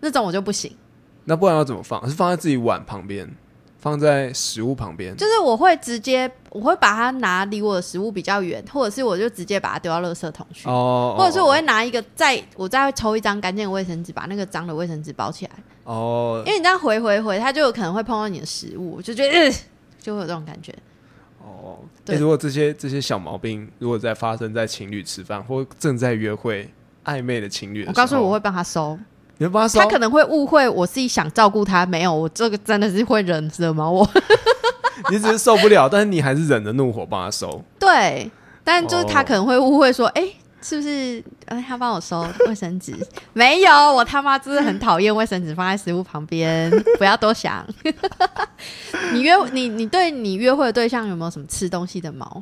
[0.00, 0.74] 那种我就不行。
[1.24, 2.08] 那不然要怎么放？
[2.08, 3.30] 是放在自己碗旁边，
[3.82, 5.14] 放在食物旁边。
[5.16, 10.68] 就是我会直接，我会把它拿离我的食物比较远，或者是我就直接把它丢到垃圾桶去。
[10.68, 15.50] 哦，或者是我会拿一个再我再抽一张干净的卫生纸，把那个脏的卫生纸包起来，
[15.82, 19.52] 哦因为你这样回回回，它就有可能会碰到你的食物，我就觉得、呃、
[20.00, 20.72] 就会有这种感觉。
[21.40, 21.78] 哦。
[22.04, 26.68] 对欸如果这些这些小毛病，如果在发生在情侣吃饭或正在约会
[27.04, 28.96] 暧昧的情侣的，我告诉你，我会帮他收。
[29.42, 34.08] 你会帮他可能会误会我自己想照顾他，没有，我这个真的是会忍着吗我。
[35.10, 37.60] 你只是受不了，但是你还是忍着怒火帮他收。
[37.76, 38.30] 对，
[38.62, 40.22] 但就是他哦可能会误会说，哎、
[40.60, 41.20] 是不是？
[41.46, 42.94] 哎，他帮我收卫生纸？
[43.32, 47.66] 没有，我他妈真的很讨厌卫生纸放在食物旁边，不要多想。
[49.12, 52.40] 你约你你对你约会的对象有没有什么吃东西的毛？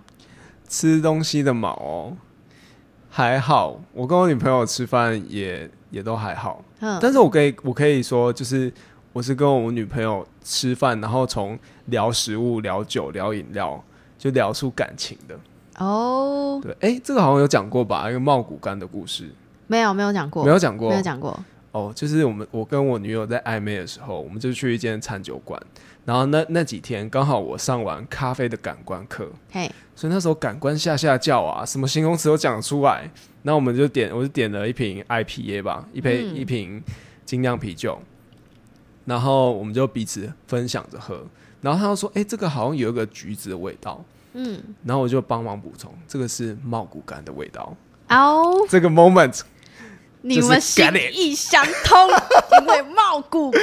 [0.69, 2.17] 吃东西的毛哦，
[3.09, 6.65] 还好，我跟我女朋友吃饭也也都还好。
[6.81, 8.73] 嗯，但是我可以我可以说，就是
[9.13, 13.83] 我是跟我女朋友吃饭，然后从聊食物、聊酒、聊饮料，
[14.17, 15.39] 就聊出感情的。
[15.79, 18.09] 哦，对，哎、这个好像有讲过吧？
[18.11, 19.31] 一个茂谷干的故事，
[19.67, 21.39] 没有没有讲过，没有讲过没有讲过。
[21.73, 21.93] 哦。
[21.95, 25.61] 就是我们我跟我女友在暧昧的时候，我们就去一间餐酒馆，
[26.05, 33.11] 然后那那几天刚好我上完咖啡的感官课，嘿，所以那时候感官下下叫啊，什么形容词都讲出来。
[33.43, 36.83] 然后我们就点，我就点了一瓶 IPA 吧，一杯、嗯一瓶
[37.25, 37.99] 精酿啤酒，
[39.07, 41.25] 然后我们就彼此分享着喝。
[41.63, 44.05] 然后他就说：“哎、这个好像有一个橘子的味道。
[44.33, 47.75] 嗯，”然后我就帮忙补充，这个是茂谷柑的味道。
[48.09, 49.41] 哦，这个 moment
[50.23, 52.09] 你们心意相通，
[52.61, 53.59] 因为茂谷柑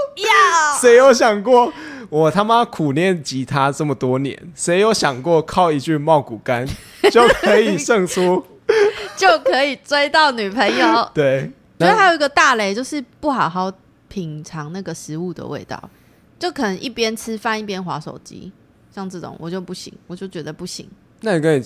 [0.16, 0.78] 要。
[0.80, 1.72] 谁有想过，
[2.08, 6.66] 我他妈苦练吉他这么多年，谁有想过靠一句茂谷干
[7.10, 8.44] 就可以胜出？
[9.16, 11.08] 就可以追到女朋友。
[11.14, 13.72] 对，觉得还有一个大雷，就是不好好
[14.08, 15.90] 品尝那个食物的味道，
[16.38, 18.52] 就可能一边吃饭一边划手机，
[18.94, 20.88] 像这种我就不行，我就觉得不行。
[21.22, 21.60] 那你可以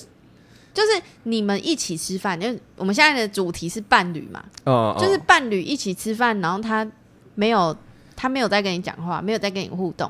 [0.72, 6.86] 就是你们一起吃饭，就是我们现在的主题是伴侣嘛，哦，就是呃伴侣一起吃饭，然后他
[7.34, 7.76] 没有
[8.22, 10.08] 他没有在跟你讲话，没有在跟你互动，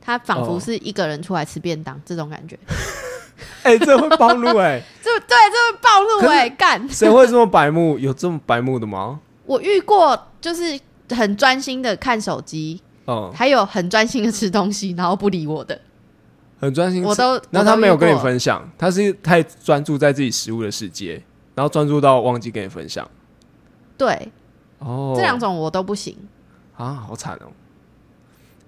[0.00, 2.58] 他仿佛哦是一个人出来吃便当，这种感觉。
[3.62, 6.88] 哎、这会暴露哎、 这对这会暴露哎、干！
[6.88, 7.96] 谁会这么白目？
[8.00, 9.20] 有这么白目的吗？
[9.46, 10.76] 我遇过，就是
[11.10, 15.80] 很专心的看手机，嗯，还有很专心的吃东西，然后不理我的，
[16.58, 17.08] 很专心吃。
[17.08, 21.22] 我都那他没有跟你分享，他是太专注在自己食物的世界，
[21.54, 23.08] 然后专注到忘记跟你分享。
[23.96, 24.32] 对，
[24.80, 26.16] 哦，这两种我都不行。
[26.80, 27.52] 啊，好惨哦！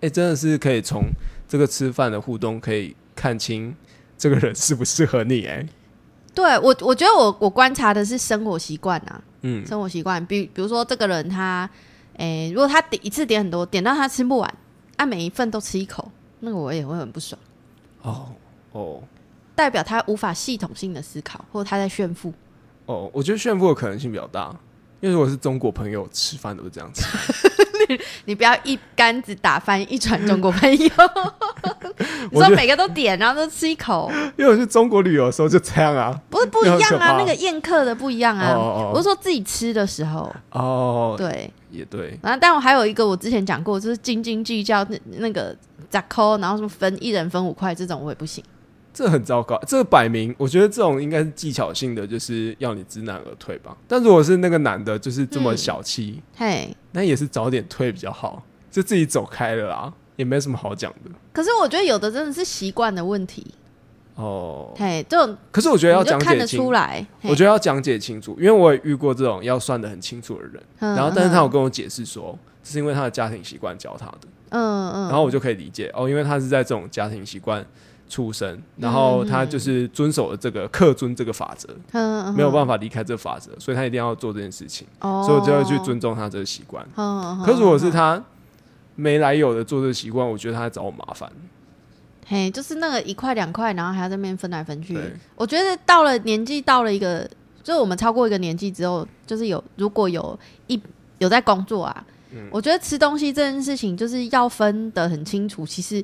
[0.02, 1.04] 哎、真的是可以从
[1.48, 3.74] 这个吃饭的互动可以看清
[4.18, 5.66] 这个人适不适合你哎。
[6.34, 11.68] 对我，我觉得我我观察的是生活习惯啊，嗯，生活习惯，比比如说这个人他，
[12.18, 14.54] 诶、如果他点一次点很多，点到他吃不完，
[14.96, 17.40] 啊，每一份都吃一口，那个我也会很不爽，
[18.02, 18.28] 哦
[18.72, 19.02] 哦
[19.54, 22.32] 代表他无法系统性的思考，或者他在炫富。
[22.86, 24.54] 哦，我觉得炫富的可能性比较大，
[25.02, 27.04] 因为如果是中国朋友吃饭都是这样吃。
[28.24, 30.78] 你不要一竿子打翻一船中国朋友，
[31.98, 36.18] 你我说每个都点，然后都吃一口，因为我去中国旅游的时候就这样啊。
[36.30, 38.52] 不是不一样啊，那个宴客的不一样啊。
[38.54, 41.50] 哦哦哦我是说自己吃的时候，哦，对。
[41.72, 45.56] 也对，然后，但我还有一个我之前讲过，就是斤斤计较那那个
[45.88, 48.44] 咋扣，然后什么分一人分五块这种我也不行。
[48.92, 49.58] 这很糟糕。
[49.66, 53.76] 这个摆明，我觉得这种应该是技巧性的，就是要你知难而退吧。
[53.88, 61.10] 但如果是那个男的，就是这么嗯小气，嘿，那也是早点退比较好，就自己走开了啦，也没什么好讲的。
[61.32, 63.54] 可是我觉得有的真的是习惯的问题，
[64.16, 67.06] 哦，嘿，这种可是我觉得要讲解清出来。
[67.22, 74.18] 我觉得要讲解清楚，因为我也遇过这种要算的很清楚的人，嗯然后但是他有嗯跟我解释说，这是因为他的家庭习惯教他的。
[74.50, 77.64] 嗯嗯，然后我就可以理解哦，因为他是在这种家庭习惯
[78.12, 81.66] 出生，然后他就是遵守了这个克尊这个法则，
[82.36, 86.86] 没有办法离开这个法则，所以他一定要做这件事情，哦，所以我就要去尊重他这个习惯。
[86.96, 87.38] 嗯。
[87.40, 88.22] 嗯可如果是，他
[88.96, 91.32] 没来由的做这个习惯，我觉得他在找我麻烦。
[92.26, 94.98] 嘿，就是那个一块两块，然后还要在那边分来分去。
[95.34, 97.26] 我觉得到了年纪到了一个，
[97.62, 100.78] 就是我们超过一个年纪之后，就是有如果有一
[101.18, 105.66] 有在工作啊，嗯我觉得吃东西这件事情就是要分得很清楚。
[105.66, 106.02] 其实，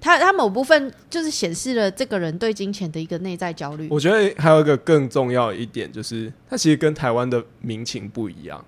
[0.00, 3.88] 他他某部分就是显示了这个人对金钱的一个内在焦虑。
[3.90, 8.64] 我觉得还有一个更重要一点，就是他其实跟台湾的民情不一样。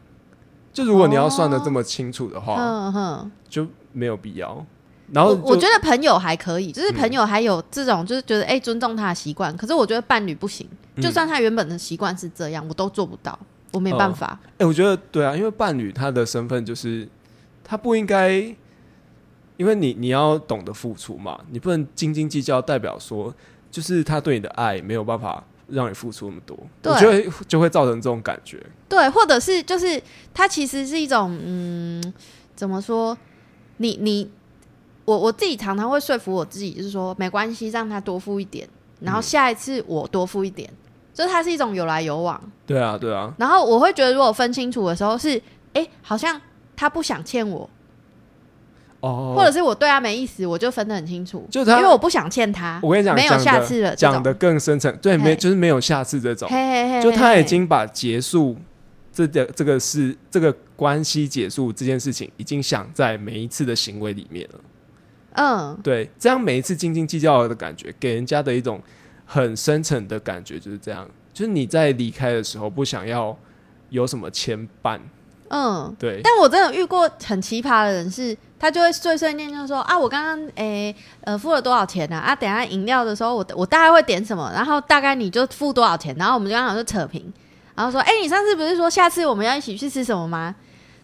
[0.72, 4.64] 就如果你要算的这么清楚的话，嗯哼，就没有必要。
[5.12, 13.36] 然后我我觉得朋友还可以，就是朋友还有这种就是觉得哎、尊重他的习惯，可是我觉得伴侣不行，嗯就算他原本的习惯是这样，我都做不到，
[13.72, 14.38] 我没办法。
[14.58, 17.08] 哎、我觉得对啊，因为伴侣他的身份就是
[17.64, 18.54] 他不应该，
[19.60, 23.32] 因为你你要懂得付出嘛，你不能斤斤计较，代表说
[23.70, 28.58] 就是他对你的爱没有办法让你付出那么多，对我觉得就会造成这种感觉。
[28.88, 30.02] 对，或者是就是
[30.32, 32.02] 他其实是一种嗯，
[32.56, 33.14] 怎么说？
[33.76, 34.30] 你你
[35.04, 38.66] 我我自己常常会说服我自己，就是说没关系，让他多付一点，
[39.00, 40.72] 然后嗯下一次我多付一点，
[41.12, 42.42] 就是它是一种有来有往。
[42.66, 45.38] 对啊，对啊，然后我会觉得，如果分清楚的时候是，
[45.74, 46.40] 哎，好像
[46.74, 47.68] 他不想欠我，
[49.00, 58.56] 哦，或者是我对他没意思，我就分得很清楚，就他因为我不想欠他，我跟你讲，没有下次了，讲的更深层，对，没就是没有下次这种嘿，嘿嘿，就他已经把结束
[59.12, 64.60] 这个这个事这个关系结束这件事情，已经想在每一次的行为里面了。
[65.32, 68.82] 嗯对，这样每一次斤斤计较的感觉，给人家的一种
[69.24, 71.08] 很深沉的感觉，就是这样。
[71.32, 73.34] 就是你在离开的时候，不想要
[73.88, 74.98] 有什么牵绊。
[75.50, 75.94] 嗯。
[75.98, 82.18] 对，但我真的遇过很奇葩的人是，他就会碎碎念，就说啊，我刚刚诶呃付了多少钱啊？
[82.18, 87.32] 啊，等下饮料的时候我我大概会点什么，然后大概你就付多少钱，然后我们就刚好就扯平，
[87.74, 90.54] 然后说，哎、你上次不是说下次我们要一起去吃什么吗？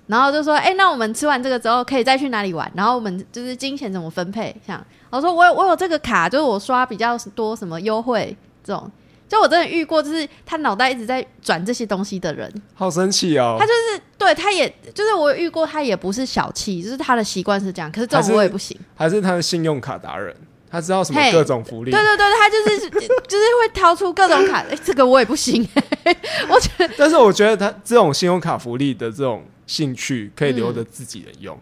[0.06, 2.70] 然后就说，哎、那我们吃完这个之后可以再去哪里玩？
[2.76, 4.54] 然后我们就是金钱怎么分配？
[4.64, 4.80] 这样，
[5.10, 8.88] 我说我有我有这个卡，就是我刷比较多什么优惠这种。
[9.28, 13.56] 就我真的遇过，就是他脑袋一直在转这些东西的人，好生气哦。
[13.58, 17.90] 他就是对，他也就是我遇过，他也不是小气，就是他的习惯是这样。
[17.90, 18.78] 可是这我也不行。
[18.94, 20.34] 还是他的信用卡达人，
[20.70, 22.00] 他知道什么各种福利对。
[22.00, 22.90] 对对，他就是
[23.26, 25.68] 就是会掏出各种卡，哎、这个我也不行。
[26.48, 31.58] 我觉得但是我觉得他这种信用卡福利的这种兴趣，可以留着自己人用，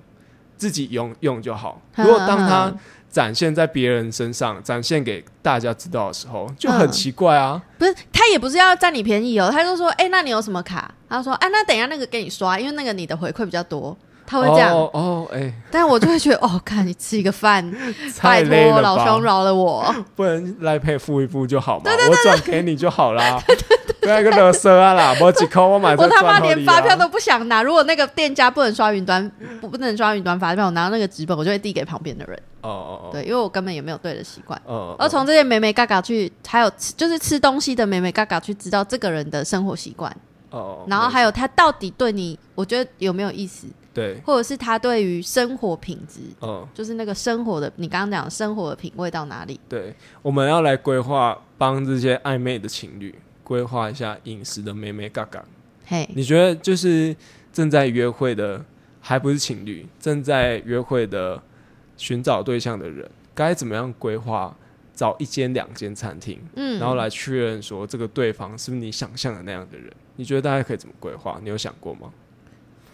[0.59, 1.81] 自己用用就好。
[1.97, 2.73] 如果当他
[3.15, 7.63] 展现在别人身上，展现给大家知道的时候，就很嗯奇怪啊。
[7.79, 10.93] 不是他也不是要占你便宜哦，他就说，哎、那你有什么卡？
[11.09, 13.97] 他说，哎、那等一下那个给你刷，因为那个你的回馈比较多。
[14.27, 17.63] 他会这样，哦哦，哎、但我就会觉得，哦，看你吃一个饭，
[18.21, 19.95] 拜托老兄饶了我。
[20.17, 23.41] 不能赖配付一付就好嘛，我转给你就好啦。
[24.01, 27.63] 不要一个乐色啊啦，我几扣我买这我他妈连发票都不想拿。
[27.63, 32.39] 如果那个店家不能刷云端，不不能刷云端发票，我拿到那个纸本，我就会递给旁边的人。
[32.65, 34.61] 哦哦哦，对，因为我根本也没有对的习惯。
[34.65, 40.15] 哦，而从这些美美嘎嘎去，还有吃就是吃东西的美美嘎嘎去知道这个人的生活习惯，
[40.51, 49.61] 哦，然后还有他到底对你，我觉得有没有意思，对，或者是他对于生活品质，嗯，就是那个生活的，你刚刚讲的生活的品味到哪里？
[49.69, 55.45] 对，我们要来规划帮这些暧昧的情侣规划一下饮食的美美嘎嘎。
[55.87, 57.15] 嘿，你觉得就是
[57.53, 58.65] 正在约会的，
[59.01, 61.43] 还不是情侣，正在约会的
[61.97, 64.55] 寻找对象的人，该怎么样规划？
[64.97, 69.93] 找一间、两间餐厅，嗯，然后来确认说这个对方是不是你想象的那样的人？
[70.15, 71.37] 你觉得大家可以怎么规划？
[71.43, 72.13] 你有想过吗？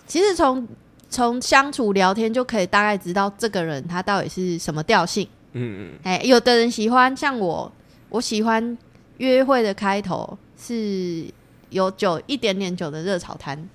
[0.07, 0.67] 其实从
[1.11, 5.29] 从相处聊天就可以大概知道这个人他到底是什么调性。
[5.53, 7.71] 嗯嗯，哎、有的人喜欢像我，
[8.09, 8.79] 我喜欢
[9.19, 11.27] 约会的开头是
[11.69, 13.69] 有酒一点点酒的热炒摊。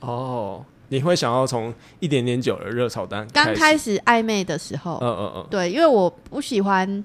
[0.00, 0.64] 哦，
[0.94, 3.94] 你会想要从一点点酒的热炒单刚开始？
[3.96, 7.04] 始暧昧的时候，嗯嗯嗯，对，因为我不喜欢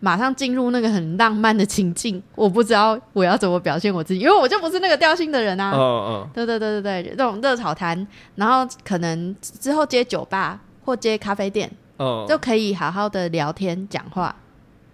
[0.00, 5.72] 马上进入那个很浪漫的情境，我不知道我要怎么表现我自己，因为我就不是那个调性的人啊。
[5.74, 8.06] 嗯嗯对对对对对，这种热炒摊，
[8.36, 14.34] 然后可能之后接酒吧或接咖啡店，嗯，就可以好好的聊天讲话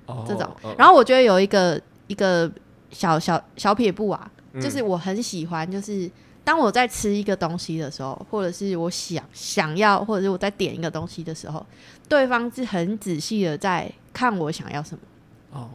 [0.06, 0.50] 哦这种。
[0.64, 2.50] 嗯然后我觉得有一个一个
[2.90, 6.10] 小小小撇步啊，嗯就是我很喜欢，就是
[6.44, 11.64] 当我在吃一个东西的时候，或者是我想想要，或者是我在点一个东西的时候，
[12.08, 15.70] 对方是很仔细的在看我想要什么，哦，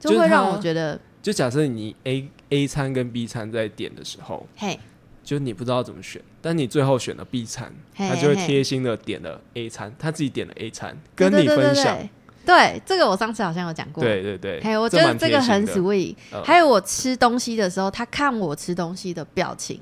[0.00, 4.78] 就会让我觉得，就假设你 A A 餐跟 B 餐在点的时候，嘿，
[5.22, 11.96] 就你不知道怎么选，但你最后选了 B 餐，嘿他就会嘿贴心的点了 A 餐，他自己点了 A 餐，跟你分享。
[11.96, 12.10] 对
[12.48, 14.02] 对，这个我上次好像有讲过。
[14.02, 16.16] 对对对，还有，我觉得蛮这个很 sweet。
[16.32, 16.42] 嗯。
[16.42, 19.78] 还有我吃东西的时候，他看我吃东西的表情，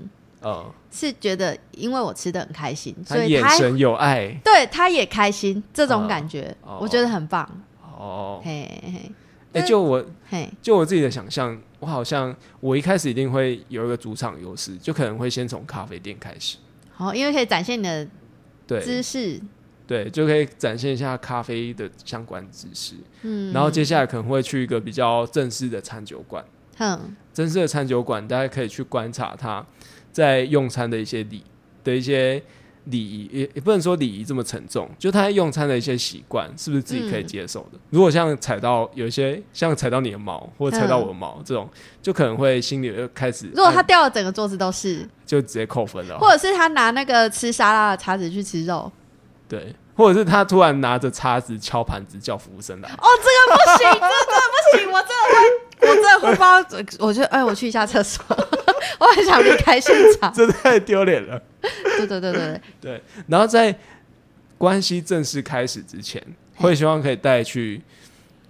[0.48, 4.28] 嗯，是觉得因为我吃的很开心，所以他眼神有爱。
[4.44, 6.78] 对他也开心，这种嗯感觉、哦。
[6.80, 7.44] 我觉得很棒。
[7.82, 8.40] 哦。
[8.44, 9.10] 嘿嘿
[9.52, 16.58] 哎、就我嘿，就我自己的想象，我好像我一开始一定会有一个主场优势，就可能会先从咖啡店开始，
[16.92, 18.06] 好，因为可以展现你的
[18.66, 18.80] 对。
[18.80, 19.40] 知识。
[19.86, 22.96] 对，就可以展现一下咖啡的相关知识。
[23.22, 26.44] 嗯，然后接下来可能会去一个比较正式的餐酒馆，
[26.76, 29.64] 哼，正式的餐酒馆，大家可以去观察他
[30.16, 31.44] 在用餐的一些礼
[31.84, 32.42] 的一些
[32.84, 37.78] 礼仪，也也不能说礼仪这么沉重，就他在用餐的一些习惯是不是自己可以接受的？
[37.90, 41.68] 如果像踩到有一些像踩到你的毛或者踩到我的毛、这种，
[42.00, 48.90] 就可能会心里就开始，如果他啊掉了整个桌子都是，就直接扣分了，或者是他拿那个吃沙拉的叉子去吃肉，
[49.46, 56.34] 对，或者是他突然拿着叉子敲盘子叫服务生来，哦，这个不行，这个不行，我真的会，我真的会不
[56.76, 58.24] 知道，我觉得，哎，我去一下厕所，
[58.98, 60.32] 我很想离开现场。
[60.32, 61.40] 这太丢脸了。
[61.96, 62.60] 对对对对。
[62.80, 63.76] 对，然后在
[64.58, 66.22] 关系正式开始之前，
[66.56, 67.82] 会希望可以带去，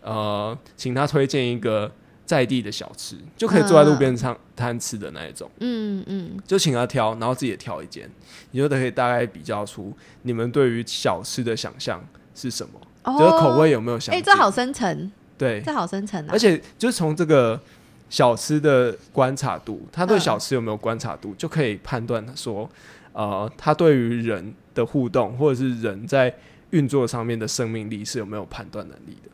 [0.02, 1.90] 呃，请他推荐一个
[2.24, 8.08] 在地的小吃，就可以坐在路边上摊吃的那一种，嗯嗯，就请他挑，然后自己也挑一间，
[8.50, 13.18] 你就可以大概比较出你们对于小吃的想象是什么，哦。
[13.18, 14.24] 就是口味有没有想哎，近。
[14.24, 16.38] 这好深层，对，这好深层啊而！
[16.38, 17.60] 且就是从这个
[18.08, 22.68] 小吃的观察度，他对嗯小吃有没有观察度，就可以判断说，
[23.12, 26.34] 呃，他对于人的互动或者是人在
[26.70, 29.30] 运作上面的生命力是有没有判断能力的。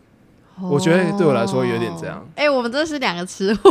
[0.70, 2.22] 我觉得对我来说有点这样哦。
[2.36, 3.70] 哎，我们真的是两个吃货，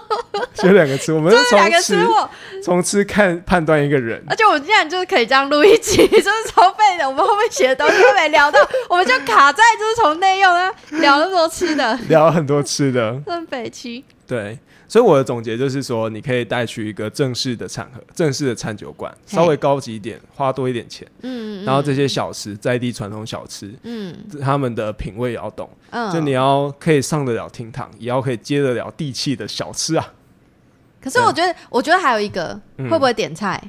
[0.54, 2.30] 所以两个吃，我们是 两个从吃吃货，
[2.62, 4.22] 从吃看判断一个人。
[4.28, 7.08] 而且我们竟然就是可以这样录一集， 就是超废的。
[7.08, 8.58] 我们后面写的东西都没聊到，
[8.88, 14.04] 我们就卡在就是从内用啊聊那么多吃的，聊很多吃的，真北七。
[14.26, 14.58] 对，
[14.88, 24.14] 所以我的总结就是说，你可以带去一个正式的场合、正式的餐酒馆，稍微高级一点，花多一点钱，嗯，然后这些小吃在地传统小吃，嗯。
[24.40, 30.12] 他们的品味也要懂，嗯，就你要可以上得了厅堂，也要可以接得了地气的小吃啊。
[31.00, 32.88] 可是我觉得，我觉得还有一个嗯。
[32.88, 33.60] 会不会点菜？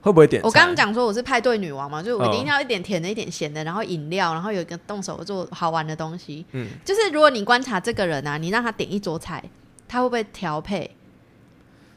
[0.00, 0.46] 会不会点菜？
[0.46, 6.44] 我刚刚讲说我是派对女王嘛，就是我一定嗯要一点甜的，一点咸的，然后饮料，然后有一个动手做好玩的东西。
[6.52, 6.66] 嗯。
[6.84, 9.42] 就是如果你观察这个人啊，你让他点一桌菜，
[9.94, 10.90] 他会不会调配？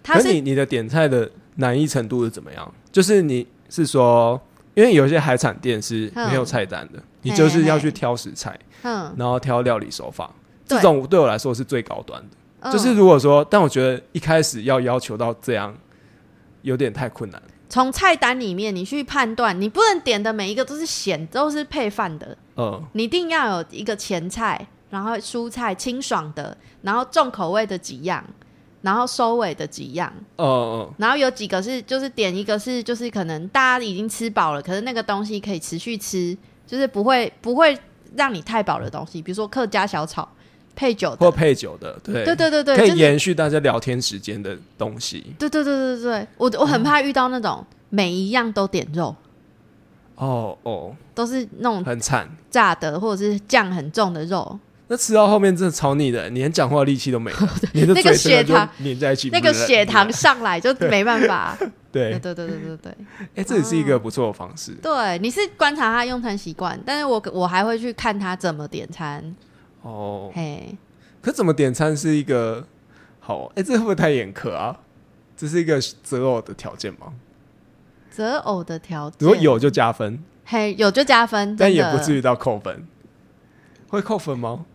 [0.03, 2.71] 他可是你你的点菜的难易程度是怎么样？
[2.91, 4.39] 就是你是说，
[4.75, 10.31] 因为有些海产店是没有菜单的，你就是要去挑食材，嗯，然后挑料理手法，
[10.67, 12.27] 对这种对我来说是最高端的。
[12.61, 15.75] 嗯就是如果说，但我觉得一开始要要求到这样，
[16.61, 17.41] 有点太困难。
[17.67, 28.23] 从菜单里面你去判断，你不能点的每一个都是咸，都是配饭的，嗯，你一定要有一个前菜，然后蔬菜清爽的，然后重口味的几样，
[28.81, 30.11] 然后收尾的几样。
[30.37, 37.77] 哦哦，然后有几个是就是点一个是就是可能大家已经吃饱了，可是那个东西可以持续吃，就是不会不会
[38.15, 40.27] 让你太饱的东西，比如说客家小炒
[40.75, 41.17] 配酒的。
[41.17, 42.23] 或，配酒的，对。
[42.23, 45.35] 对对对对，可以延续大家聊天时间的东西。
[45.37, 49.13] 对对对对对，我我很怕遇到那种每一样都点肉，
[50.15, 52.29] 哦哦，都是那种很惨。
[52.49, 54.57] 炸的或者是酱很重的肉，
[54.89, 61.57] 那吃到后面真的超腻的，你连讲话力气都没了， 你的那个血糖粘在一起，那个血糖上来就没办法。
[61.91, 62.97] 对对，对对对对对
[63.35, 64.71] 哎，这也是一个不错的方式。
[64.81, 69.35] 对，你是观察他用餐习惯，但是我我还会去看他怎么点餐。
[69.81, 70.77] 哦，嘿，
[71.21, 72.65] 可怎么点餐是一个
[73.19, 73.51] 好？
[73.55, 74.77] 哎，这会不会太严苛啊？
[75.35, 77.13] 这是一个择偶的条件吗？
[78.09, 82.87] 择偶的条件，如果有就加分，嘿有就加分，但也不至于到扣分。
[83.89, 84.65] 会扣分吗？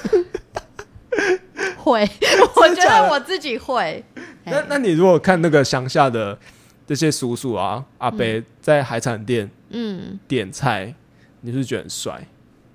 [1.78, 2.02] 会，
[2.56, 4.04] 我觉得我自己会。
[4.44, 6.38] 那那你如果看那个乡下的
[6.86, 8.24] 这些叔叔啊、阿伯
[8.60, 10.94] 在海产店嗯，点菜，
[11.40, 12.26] 你是觉得很帅？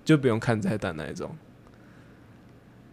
[0.03, 1.29] 就不用看菜单那一种。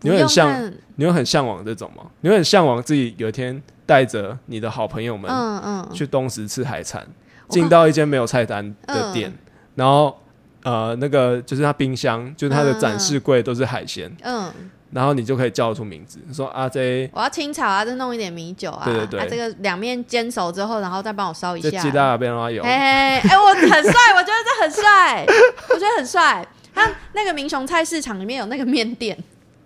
[0.01, 2.05] 你会很向，你会很向往这种吗？
[2.23, 7.07] 你会很向往自己有一天带着你的好朋友们嗯嗯，去东石吃海产，
[7.47, 9.33] 我进到一间没有菜单的嗯店，
[9.75, 10.19] 然后
[10.63, 14.53] 呃，那个就是他冰箱，就是他的展示柜都是海鲜，嗯，
[14.93, 19.21] 然后你就可以叫得出名字，说啊这我要清炒啊，再弄一点米酒啊，对对对。
[19.21, 21.71] 啊，这个两面煎熟之后，然后再帮我烧一下。
[21.71, 25.25] 这鸡蛋那边的话有，哎哎，我很帅，我觉得这很帅，
[25.71, 26.47] 我觉得很帅。
[26.75, 29.19] 他那个民雄菜市场里面有那个面店，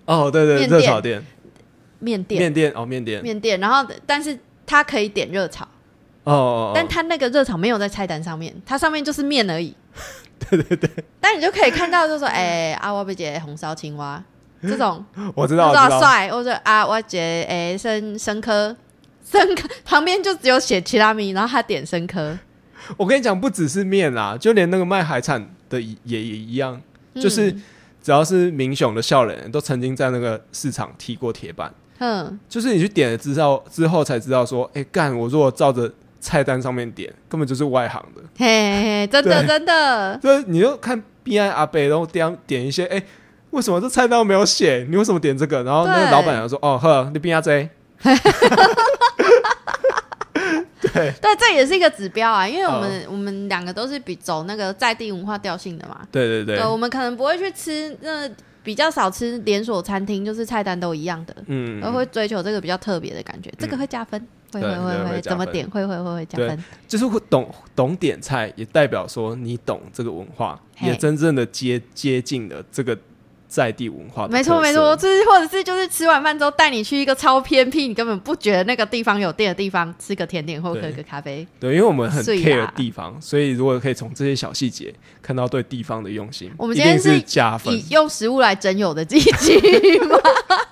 [0.07, 1.25] 哦对对，热炒店，
[1.99, 3.23] 面店，面店哦，面店。
[3.23, 5.65] 面店，然后但是他可以点热炒，
[6.25, 6.73] 哦哦，哦。
[6.75, 9.75] 但他那个热炒没有在菜单上面，它上面就是面而已。
[10.39, 10.91] 对对对。
[11.21, 14.23] 但你就可以看到，就说，哎、啊，我被姐红烧青蛙
[14.63, 18.75] 这种，我知道，我知知道，帅，或者啊，我姐哎生生科，
[19.25, 22.37] 生科旁边就只有写提拉米，然后他点生科，
[22.97, 26.81] 我跟你讲，不只是面啦，就连那个卖海产的也也也一样，
[27.15, 27.63] 就是嗯
[28.03, 31.73] 只要是民雄的笑脸，都曾经在那个市场踢过铁板。
[31.99, 35.91] 嗯，就是你去点了之后，之后才知道说，哎、干，我如果照着
[36.27, 38.23] 菜单上面点，根本就是外行的。
[38.37, 43.01] 嘿嘿嘿，真的真的，就是你就看 B I 阿贝，然后点点一些，哎、
[43.51, 44.85] 为什么这菜单没有写？
[44.91, 45.63] 你为什么点这个？
[45.63, 47.71] 然后那个老板娘说，哦呵，你 B I Z，
[50.81, 51.13] 对。
[51.21, 58.29] 对，这也是一个指标啊，因为我们、我们两个都是比走那个在地文化调性的嘛，对对对，我们可能不会去吃那
[58.65, 64.21] 比较少吃连锁餐厅，就是菜单都一样的，嗯，而会追求这个比较特别的感觉，这个会加分，
[64.61, 72.97] 会会会，怎么点会会会会加对分，就是会懂懂点菜，也代表说你懂这个文化，也真正的接接近了这个
[73.49, 84.93] 在地文化的没错没错，就是或者是就是吃完饭之后带你去一个超偏僻，你根本不觉得那个地方有店的地方，吃个甜点或喝对个咖啡，对，因为我们很碎 care 地方，所以如果可以从这些小细节
[85.23, 87.85] 看到对地方的用心，我们今天是加分以。
[87.91, 89.61] 用食物来整友的季节
[90.01, 90.19] 吗？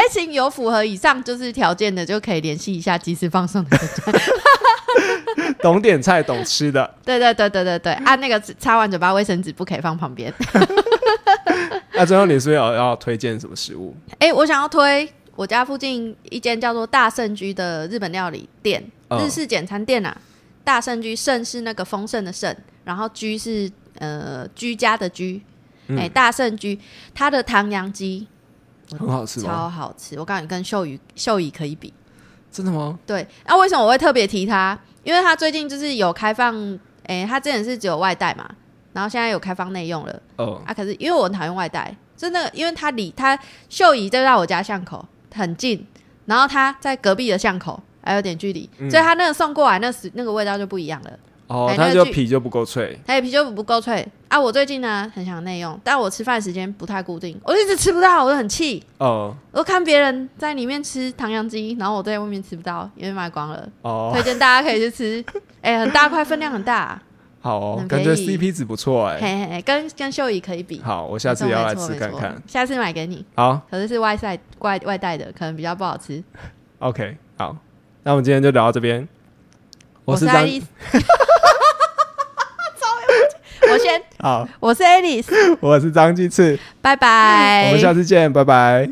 [0.02, 3.78] 哎，请有符合以上就是条件的，就可以联系一下即时放送的。
[5.60, 6.88] 懂点菜，懂吃的。
[7.04, 10.32] 对对对对对对，按那个擦完嘴巴卫生纸不可以放旁边。
[11.92, 13.94] 那 最后你是不是有要推荐什么食物？
[14.18, 20.16] 哎，我想要推我家附近一间叫做大圣居的日本料理店，嗯日式简餐店啊。
[20.64, 25.42] 大圣居盛是那个丰盛的盛，然后居是呃居家的居。
[25.88, 26.78] 嗯哎、大圣居
[27.12, 28.26] 它的唐扬鸡
[28.98, 29.40] 很好吃？
[29.40, 31.92] 超好吃，我告诉你，跟秀宇秀宇可以比。
[32.50, 32.98] 真的吗？
[33.06, 34.76] 对，那、为什么我会特别提它？
[35.04, 36.54] 因为它最近就是有开放，
[37.04, 38.48] 诶、它之前是只有外带嘛，
[38.92, 40.74] 然后现在有开放内用了哦，啊。
[40.74, 43.38] 可是因为我很讨厌外带，就那个，因为它离它
[43.68, 45.86] 秀宇就在我家巷口很近，
[46.26, 51.10] 然后他在隔壁的巷口还有点距离，嗯所以它那个送过来那时那个味道就不一样了。
[51.50, 52.96] 哦，它就皮就不够脆。
[53.04, 54.38] 它的啤酒不够脆啊！
[54.38, 58.80] 我最近呢很想内用，但我吃饭时间不太固定，我一直吃不到，我就很气。
[58.98, 63.68] 哦我看别人在里面吃唐扬鸡，然后我在外面吃不到，因为卖光了。
[63.82, 65.24] 哦，推荐大家可以去吃，
[65.60, 67.02] 哎、很大块，分量很大，
[67.42, 69.18] 好哦，感觉 CP 值不错哎。
[69.20, 70.80] 嘿嘿嘿，跟跟秀仪可以比。
[70.82, 72.40] 好，我下次也要来吃看看。
[72.46, 76.22] 下次买给你，好可是是外带外外带的，可能比较不好吃。
[76.78, 77.56] ，OK，好，
[78.04, 79.08] 那我们今天就聊到这边。
[80.16, 80.66] 是张，是爱丽丝，
[83.70, 87.66] 我先，好，我是 Alice，我是张鸡翅，拜拜。
[87.66, 88.90] 我们下次见，拜拜。